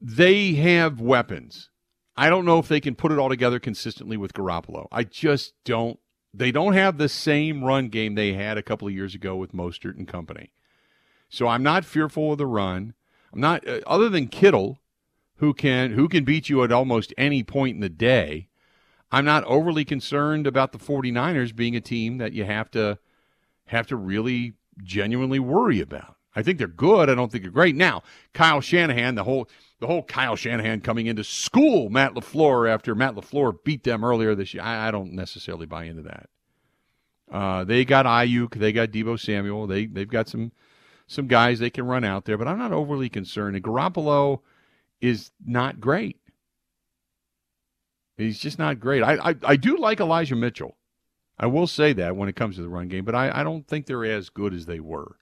[0.00, 1.70] They have weapons.
[2.16, 4.86] I don't know if they can put it all together consistently with Garoppolo.
[4.90, 5.98] I just don't.
[6.32, 9.52] They don't have the same run game they had a couple of years ago with
[9.52, 10.52] Mostert and company.
[11.28, 12.94] So I'm not fearful of the run.
[13.32, 14.78] I'm not uh, other than Kittle,
[15.36, 18.48] who can who can beat you at almost any point in the day.
[19.12, 22.98] I'm not overly concerned about the 49ers being a team that you have to
[23.66, 26.16] have to really genuinely worry about.
[26.34, 27.08] I think they're good.
[27.08, 27.76] I don't think they're great.
[27.76, 28.02] Now,
[28.34, 29.48] Kyle Shanahan, the whole
[29.80, 34.34] the whole Kyle Shanahan coming into school Matt LaFleur after Matt LaFleur beat them earlier
[34.34, 34.62] this year.
[34.62, 36.28] I, I don't necessarily buy into that.
[37.30, 40.52] Uh, they got Aiyuk, they got Deebo Samuel, they they've got some
[41.06, 43.56] some guys they can run out there, but I'm not overly concerned.
[43.56, 44.40] And Garoppolo
[45.00, 46.20] is not great.
[48.16, 49.02] He's just not great.
[49.02, 50.76] I, I, I do like Elijah Mitchell.
[51.38, 53.66] I will say that when it comes to the run game, but I, I don't
[53.66, 55.16] think they're as good as they were.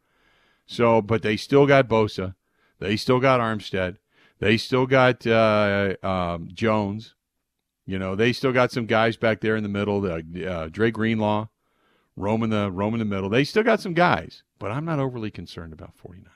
[0.67, 2.37] So, but they still got Bosa.
[2.79, 3.97] They still got Armstead.
[4.39, 7.15] They still got uh, um, Jones.
[7.87, 10.05] You know, they still got some guys back there in the middle.
[10.07, 11.49] Uh, uh, Dre Greenlaw,
[12.17, 13.29] roaming the roaming the middle.
[13.29, 16.29] They still got some guys, but I'm not overly concerned about 49ers.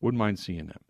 [0.00, 0.80] Wouldn't mind seeing them.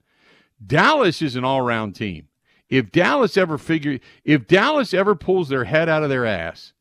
[0.64, 2.28] Dallas is an all-round team.
[2.68, 6.72] If Dallas ever figure, if Dallas ever pulls their head out of their ass,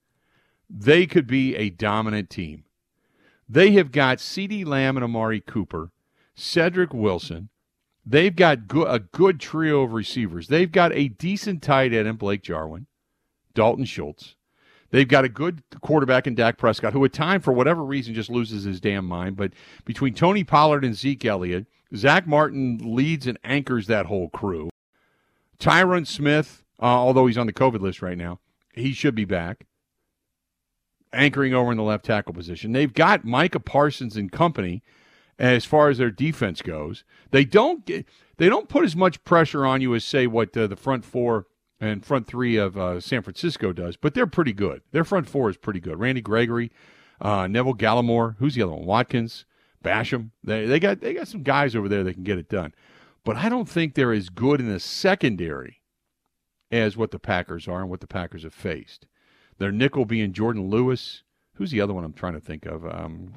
[0.69, 2.63] they could be a dominant team.
[3.49, 5.91] They have got CeeDee Lamb and Amari Cooper,
[6.33, 7.49] Cedric Wilson.
[8.05, 10.47] They've got go- a good trio of receivers.
[10.47, 12.87] They've got a decent tight end in Blake Jarwin,
[13.53, 14.35] Dalton Schultz.
[14.91, 18.29] They've got a good quarterback in Dak Prescott, who at time, for whatever reason, just
[18.29, 19.35] loses his damn mind.
[19.35, 19.51] But
[19.85, 21.65] between Tony Pollard and Zeke Elliott,
[21.95, 24.69] Zack Martin leads and anchors that whole crew.
[25.59, 28.39] Tyron Smith, uh, although he's on the COVID list right now,
[28.73, 29.65] he should be back.
[31.13, 32.71] Anchoring over in the left tackle position.
[32.71, 34.81] They've got Micah Parsons and company
[35.37, 37.03] as far as their defense goes.
[37.31, 40.67] They don't get, they don't put as much pressure on you as say what uh,
[40.67, 41.47] the front four
[41.81, 44.83] and front three of uh, San Francisco does, but they're pretty good.
[44.91, 45.99] Their front four is pretty good.
[45.99, 46.71] Randy Gregory,
[47.19, 48.85] uh, Neville Gallimore, who's the other one?
[48.85, 49.45] Watkins,
[49.83, 50.31] Basham.
[50.43, 52.73] They they got they got some guys over there that can get it done.
[53.23, 55.81] But I don't think they're as good in the secondary
[56.71, 59.05] as what the Packers are and what the Packers have faced.
[59.57, 61.23] Their nickel being Jourdan Lewis.
[61.55, 62.85] Who's the other one I'm trying to think of?
[62.85, 63.33] Um,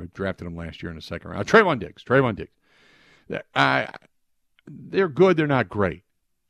[0.00, 1.42] I drafted him last year in the second round.
[1.42, 2.02] Uh, Trevon Diggs.
[2.02, 2.50] Trevon Diggs.
[3.54, 3.88] I,
[4.66, 5.36] they're good.
[5.36, 6.02] They're not great.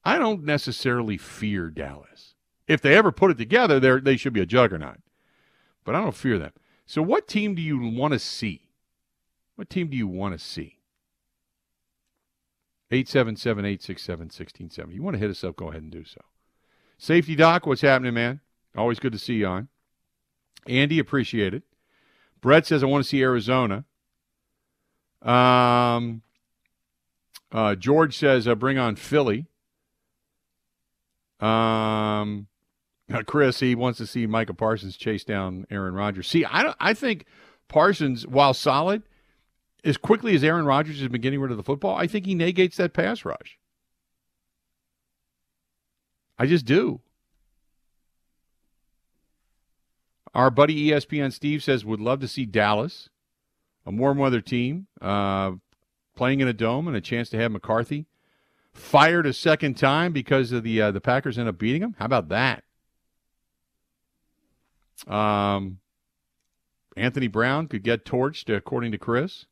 [0.05, 2.35] I don't necessarily fear Dallas.
[2.67, 4.99] If they ever put it together, they they should be a juggernaut.
[5.85, 6.53] But I don't fear them.
[6.87, 8.64] So, what team do you want to see?
[9.57, 10.79] What team do you want to see?
[12.91, 14.95] 877 867 1670.
[14.95, 16.21] You want to hit us up, go ahead and do so.
[16.99, 18.41] Safety Doc, what's happening, man?
[18.77, 19.69] Always good to see you on.
[20.67, 21.63] Andy, appreciate it.
[22.41, 23.85] Brett says, I want to see Arizona.
[25.23, 26.23] Um,
[27.51, 29.47] uh, George says, uh, bring on Philly.
[31.41, 32.49] Um,
[33.13, 36.29] uh, Chris, he wants to see Micah Parsons chase down Aaron Rodgers.
[36.29, 37.27] See, I, don't, I think
[37.69, 39.03] Parsons, while solid,
[39.85, 42.35] as quickly as Aaron Rodgers has been getting rid of the football, I think he
[42.35, 43.59] negates that pass rush.
[46.39, 47.01] I just do.
[50.35, 53.09] Our buddy ESPN Steve says would love to see Dallas,
[53.87, 55.53] a warm weather team, uh,
[56.17, 58.07] playing in a dome and a chance to have McCarthy
[58.75, 61.95] fired a second time because of the uh, the Packers end up beating him.
[61.99, 62.65] How about that?
[65.07, 65.79] Um,
[66.97, 69.47] Anthony Brown could get torched, according to Chris.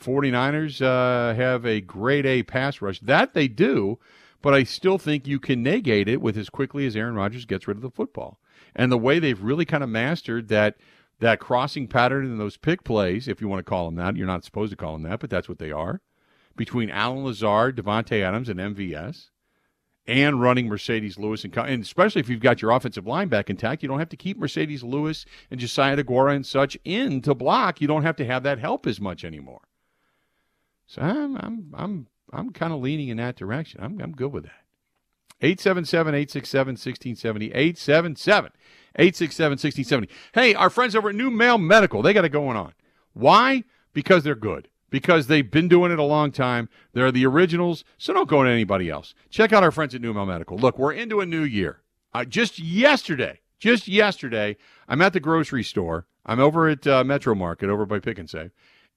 [0.00, 3.00] 49ers uh, have a grade A pass rush.
[3.00, 3.98] That they do,
[4.42, 7.68] but I still think you can negate it with as quickly as Aaron Rodgers gets
[7.68, 8.40] rid of the football.
[8.74, 10.76] And the way they've really kind of mastered that
[11.20, 14.26] that crossing pattern and those pick plays, if you want to call them that, you're
[14.26, 16.00] not supposed to call them that, but that's what they are,
[16.56, 19.28] between Allen Lazard, Davante Adams, and MVS,
[20.06, 23.82] and running Marcedes Lewis, and, and especially if you've got your offensive line back intact,
[23.82, 27.80] you don't have to keep Marcedes Lewis and Josiah DeGuara and such in to block.
[27.80, 29.60] You don't have to have that help as much anymore.
[30.90, 33.80] So I'm I'm I'm I'm kind of leaning in that direction.
[33.80, 34.64] I'm I'm good with that.
[35.40, 37.46] 877 867 1670.
[37.46, 38.52] 877
[38.96, 40.08] 867 1670.
[40.34, 42.72] Hey, our friends over at NuMale Medical, they got it going on.
[43.12, 43.62] Why?
[43.92, 44.68] Because they're good.
[44.90, 46.68] Because they've been doing it a long time.
[46.92, 49.14] They're the originals, so don't go to anybody else.
[49.30, 50.58] Check out our friends at NuMale Medical.
[50.58, 51.82] Look, we're into a new year.
[52.12, 54.56] Uh, just yesterday, just yesterday,
[54.88, 56.08] I'm at the grocery store.
[56.26, 58.50] I'm over at uh, Metro Market over by Pick and Save.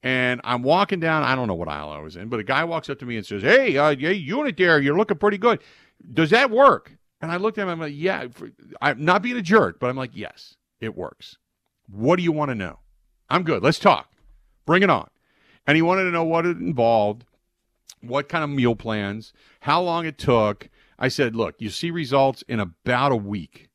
[0.04, 2.66] And I'm walking down, I don't know what aisle I was in, but a guy
[2.66, 5.64] walks up to me and says, Hey, uh, hey, unit there, you're looking pretty good.
[6.14, 6.92] Does that work?
[7.22, 8.28] And I looked at him, I'm like, Yeah,
[8.82, 11.38] I'm not being a jerk, but I'm like, Yes, it works.
[11.88, 12.80] What do you want to know?
[13.30, 13.64] I'm good.
[13.64, 14.12] Let's talk.
[14.66, 15.10] Bring it on.
[15.66, 17.24] And he wanted to know what it involved,
[18.02, 19.32] what kind of meal plans,
[19.62, 20.70] how long it took.
[21.00, 23.70] I said, Look, you see results in about a week.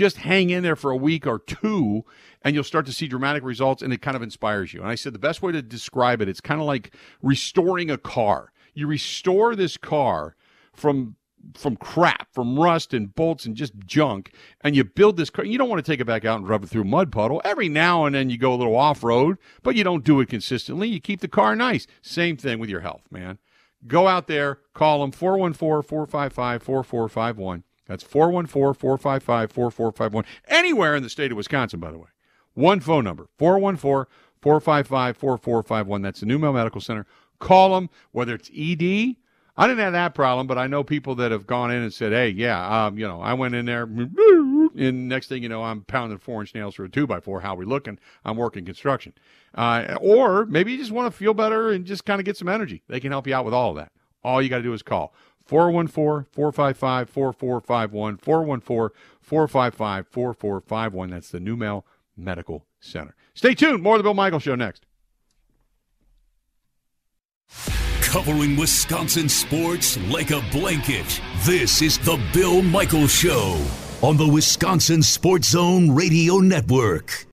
[0.00, 2.06] Just hang in there for a week or two,
[2.40, 4.80] and you'll start to see dramatic results, and it kind of inspires you.
[4.80, 7.98] And I said, the best way to describe it, it's kind of like restoring a
[7.98, 8.50] car.
[8.72, 10.36] You restore this car
[10.72, 11.16] from
[11.54, 14.32] from crap, from rust and bolts and just junk,
[14.62, 15.44] and you build this car.
[15.44, 17.42] You don't want to take it back out and rub it through a mud puddle.
[17.44, 20.30] Every now and then you go a little off road, but you don't do it
[20.30, 20.88] consistently.
[20.88, 21.86] You keep the car nice.
[22.00, 23.36] Same thing with your health, man.
[23.86, 27.64] Go out there, call them 414 455 4451.
[27.90, 30.24] That's 414 455 4451.
[30.46, 32.06] Anywhere in the state of Wisconsin, by the way.
[32.54, 34.08] One phone number 414
[34.40, 36.00] 455 4451.
[36.00, 37.04] That's the NuMale Medical Center.
[37.40, 39.16] Call them, whether it's ED.
[39.56, 42.12] I didn't have that problem, but I know people that have gone in and said,
[42.12, 45.82] hey, yeah, um, you know, I went in there, and next thing you know, I'm
[45.82, 47.40] pounding four inch nails through a two by four.
[47.40, 47.98] How we looking?
[48.24, 49.14] I'm working construction.
[49.52, 52.48] Uh, or maybe you just want to feel better and just kind of get some
[52.48, 52.84] energy.
[52.86, 53.90] They can help you out with all of that.
[54.22, 55.12] All you got to do is call
[55.46, 58.16] 414 455 4451.
[58.16, 61.10] 414 455 4451.
[61.10, 61.82] That's the NuMale
[62.16, 63.14] Medical Center.
[63.34, 63.82] Stay tuned.
[63.82, 64.86] More of the Bill Michael Show next.
[68.02, 71.20] Covering Wisconsin sports like a blanket.
[71.44, 73.64] This is the Bill Michael Show
[74.02, 77.26] on the Wisconsin Sports Zone Radio Network.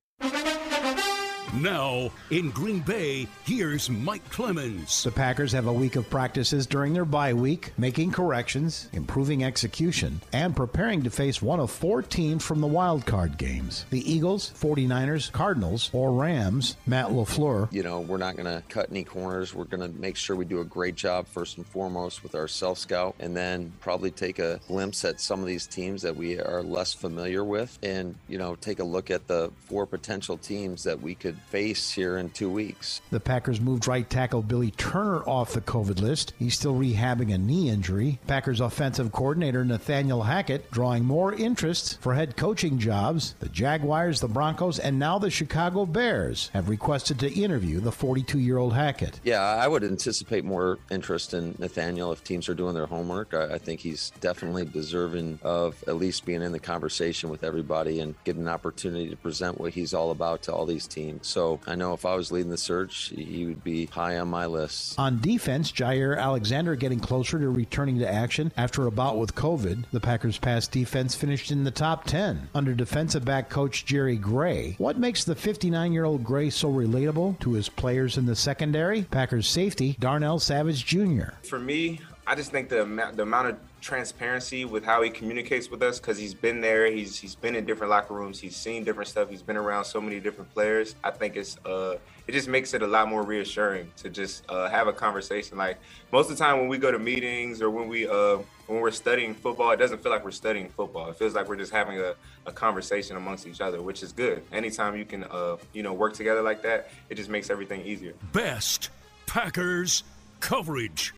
[1.54, 5.02] Now, in Green Bay, here's Mike Clemens.
[5.02, 10.20] The Packers have a week of practices during their bye week, making corrections, improving execution,
[10.34, 14.52] and preparing to face one of four teams from the wild card games the Eagles,
[14.52, 16.76] 49ers, Cardinals, or Rams.
[16.84, 17.72] Matt LaFleur.
[17.72, 19.54] You know, we're not going to cut any corners.
[19.54, 22.48] We're going to make sure we do a great job, first and foremost, with our
[22.48, 26.38] self scout, and then probably take a glimpse at some of these teams that we
[26.38, 30.84] are less familiar with, and, you know, take a look at the four potential teams
[30.84, 33.00] that we could face here in two weeks.
[33.10, 36.32] The Packers moved right tackle Billy Turner off the COVID list.
[36.38, 38.18] He's still rehabbing a knee injury.
[38.26, 43.34] Packers offensive coordinator Nathaniel Hackett drawing more interest for head coaching jobs.
[43.40, 48.38] The Jaguars, the Broncos, and now the Chicago Bears have requested to interview the 42
[48.38, 49.20] year old Hackett.
[49.22, 53.34] Yeah, I would anticipate more interest in Nathaniel if teams are doing their homework.
[53.34, 58.00] I, I think he's definitely deserving of at least being in the conversation with everybody
[58.00, 61.26] and getting an opportunity to present what he's all about to all these teams.
[61.26, 64.46] So I know if I was leading the search, he would be high on my
[64.46, 64.98] list.
[64.98, 69.84] On defense, Jaire Alexander getting closer to returning to action after a bout with COVID.
[69.92, 74.74] The Packers' pass defense finished in the top 10 under defensive back coach Jerry Gray.
[74.78, 79.02] What makes the 59 year old Gray so relatable to his players in the secondary?
[79.02, 81.30] Packers safety Darnell Savage Jr.
[81.42, 85.70] For me, I just think the amount, the amount of transparency with how he communicates
[85.70, 88.84] with us because he's been there he's he's been in different locker rooms he's seen
[88.84, 90.96] different stuff he's been around so many different players.
[91.04, 94.68] I think it's uh it just makes it a lot more reassuring to just uh,
[94.68, 95.56] have a conversation.
[95.56, 95.78] Like
[96.12, 98.90] most of the time when we go to meetings or when we uh when we're
[98.90, 101.08] studying football it doesn't feel like we're studying football.
[101.10, 102.14] It feels like we're just having a,
[102.46, 104.42] a conversation amongst each other which is good.
[104.52, 108.14] Anytime you can uh you know work together like that it just makes everything easier.
[108.32, 108.90] Best
[109.26, 110.04] Packers
[110.40, 111.12] coverage.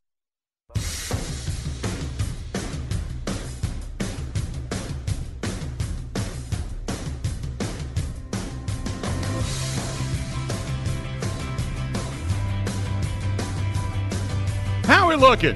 [15.20, 15.54] Looking?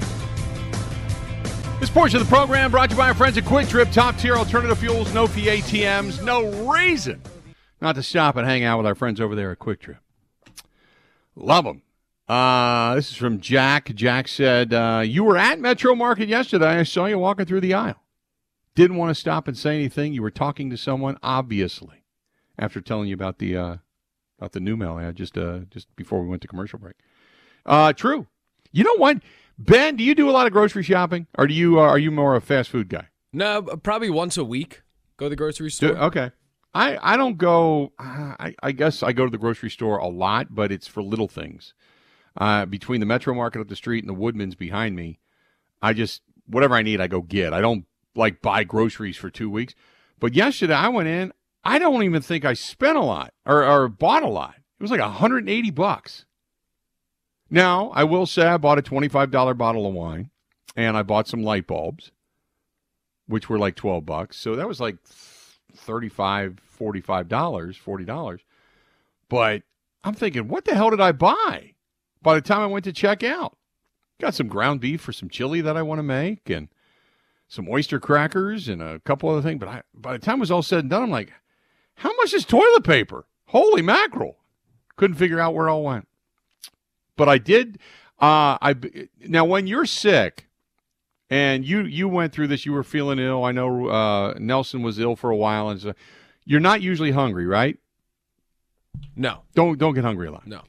[1.79, 4.15] This portion of the program brought to you by our friends at Kwik Trip, top
[4.17, 7.21] tier alternative fuels, no fee ATMs, no reason
[7.81, 9.97] not to stop and hang out with our friends over there at Kwik Trip.
[11.35, 11.81] Love them.
[12.27, 13.93] Uh, this is from Jack.
[13.93, 16.79] Jack said, uh, You were at Metro Market yesterday.
[16.79, 18.01] I saw you walking through the aisle.
[18.73, 20.13] Didn't want to stop and say anything.
[20.13, 22.03] You were talking to someone, obviously,
[22.57, 23.75] after telling you about the uh,
[24.39, 26.95] about the NuMale ad just uh, just before we went to commercial break.
[27.65, 28.27] Uh, true.
[28.71, 29.17] You know what,
[29.57, 29.95] Ben?
[29.95, 32.35] Do you do a lot of grocery shopping, or do you uh, are you more
[32.35, 33.07] a fast food guy?
[33.33, 34.81] No, probably once a week.
[35.17, 35.97] Go to the grocery Do- store.
[35.97, 36.31] okay.
[36.73, 37.93] I, I don't go.
[37.97, 41.29] I, I guess I go to the grocery store a lot, but it's for little
[41.29, 41.73] things.
[42.37, 45.19] uh, between the Metro Market up the street and the Woodman's behind me.
[45.81, 47.53] I just whatever I need, I go get.
[47.53, 49.73] I don't like buy groceries for two weeks.
[50.19, 51.31] But yesterday I went in.
[51.63, 54.55] I don't even think I spent a lot or, or bought a lot.
[54.79, 56.25] It was like 180 bucks.
[57.55, 60.29] Now I will say I bought a $25 bottle of wine,
[60.75, 62.11] and I bought some light bulbs,
[63.27, 64.35] which were like 12 bucks.
[64.37, 68.39] So that was like 35 $45, $40.
[69.29, 69.63] But
[70.03, 71.75] I'm thinking, what the hell did I buy
[72.21, 73.57] by the time I went to check out?
[74.19, 76.67] Got some ground beef for some chili that I want to make and
[77.47, 79.61] some oyster crackers and a couple other things.
[79.61, 81.31] But I, by the time it was all said and done, I'm like,
[81.95, 83.25] how much is toilet paper?
[83.47, 84.35] Holy mackerel.
[84.97, 86.07] Couldn't figure out where it all went.
[87.15, 87.79] But I did.
[88.19, 88.75] Uh, I
[89.19, 90.47] now when you're sick,
[91.29, 93.43] and you you went through this, you were feeling ill.
[93.43, 95.93] I know uh, Nelson was ill for a while, and so
[96.45, 97.77] you're not usually hungry, right?
[99.15, 99.41] No.
[99.53, 100.47] Don't don't get hungry a lot.
[100.47, 100.61] No.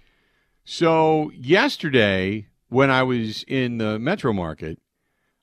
[0.64, 4.80] So yesterday, when I was in the Metro Market,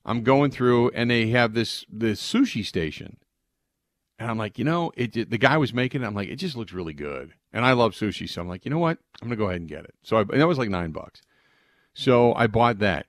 [0.04, 3.16] I'm going through, and they have this this sushi station,
[4.18, 6.06] and I'm like, you know, it the guy was making it.
[6.06, 8.70] I'm like, it just looks really good, and I love sushi, so I'm like, you
[8.70, 9.94] know what, I'm gonna go ahead and get it.
[10.02, 11.22] So I, that was like nine bucks.
[11.94, 13.06] So I bought that.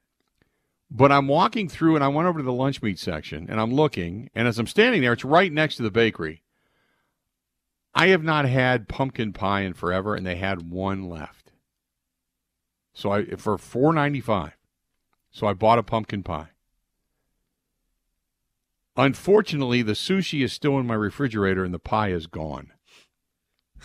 [0.91, 3.73] But I'm walking through, and I went over to the lunch meat section, and I'm
[3.73, 6.43] looking, and as I'm standing there, it's right next to the bakery.
[7.95, 11.51] I have not had pumpkin pie in forever, and they had one left.
[12.93, 14.53] So I for four ninety five.
[15.31, 16.49] So I bought a pumpkin pie.
[18.95, 22.71] Unfortunately, the sushi is still in my refrigerator and the pie is gone.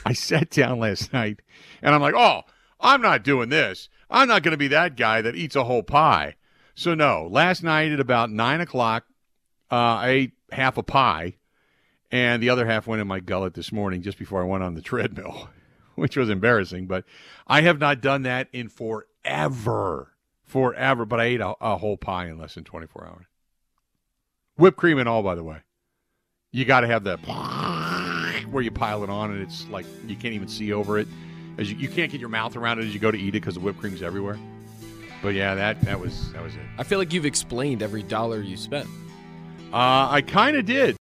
[0.04, 1.40] I sat down last night
[1.82, 2.42] and I'm like, oh,
[2.80, 3.88] I'm not doing this.
[4.08, 6.36] I'm not going to be that guy that eats a whole pie.
[6.74, 9.04] So, no, last night at about nine o'clock,
[9.70, 11.36] uh, I ate half a pie
[12.10, 14.74] and the other half went in my gullet this morning just before I went on
[14.74, 15.48] the treadmill,
[15.94, 16.86] which was embarrassing.
[16.86, 17.04] But
[17.46, 20.12] I have not done that in forever,
[20.44, 21.04] forever.
[21.04, 23.26] But I ate a, a whole pie in less than 24 hours.
[24.56, 25.58] Whipped cream and all, by the way.
[26.52, 27.22] You got to have that
[28.50, 31.08] where you pile it on and it's like you can't even see over it.
[31.58, 33.32] As you, you can't get your mouth around it as you go to eat it
[33.32, 34.38] because the whipped cream's everywhere.
[35.22, 36.60] But yeah, that that was that was it.
[36.78, 38.88] I feel like you've explained every dollar you spent.
[39.72, 40.98] Uh, I kind of did.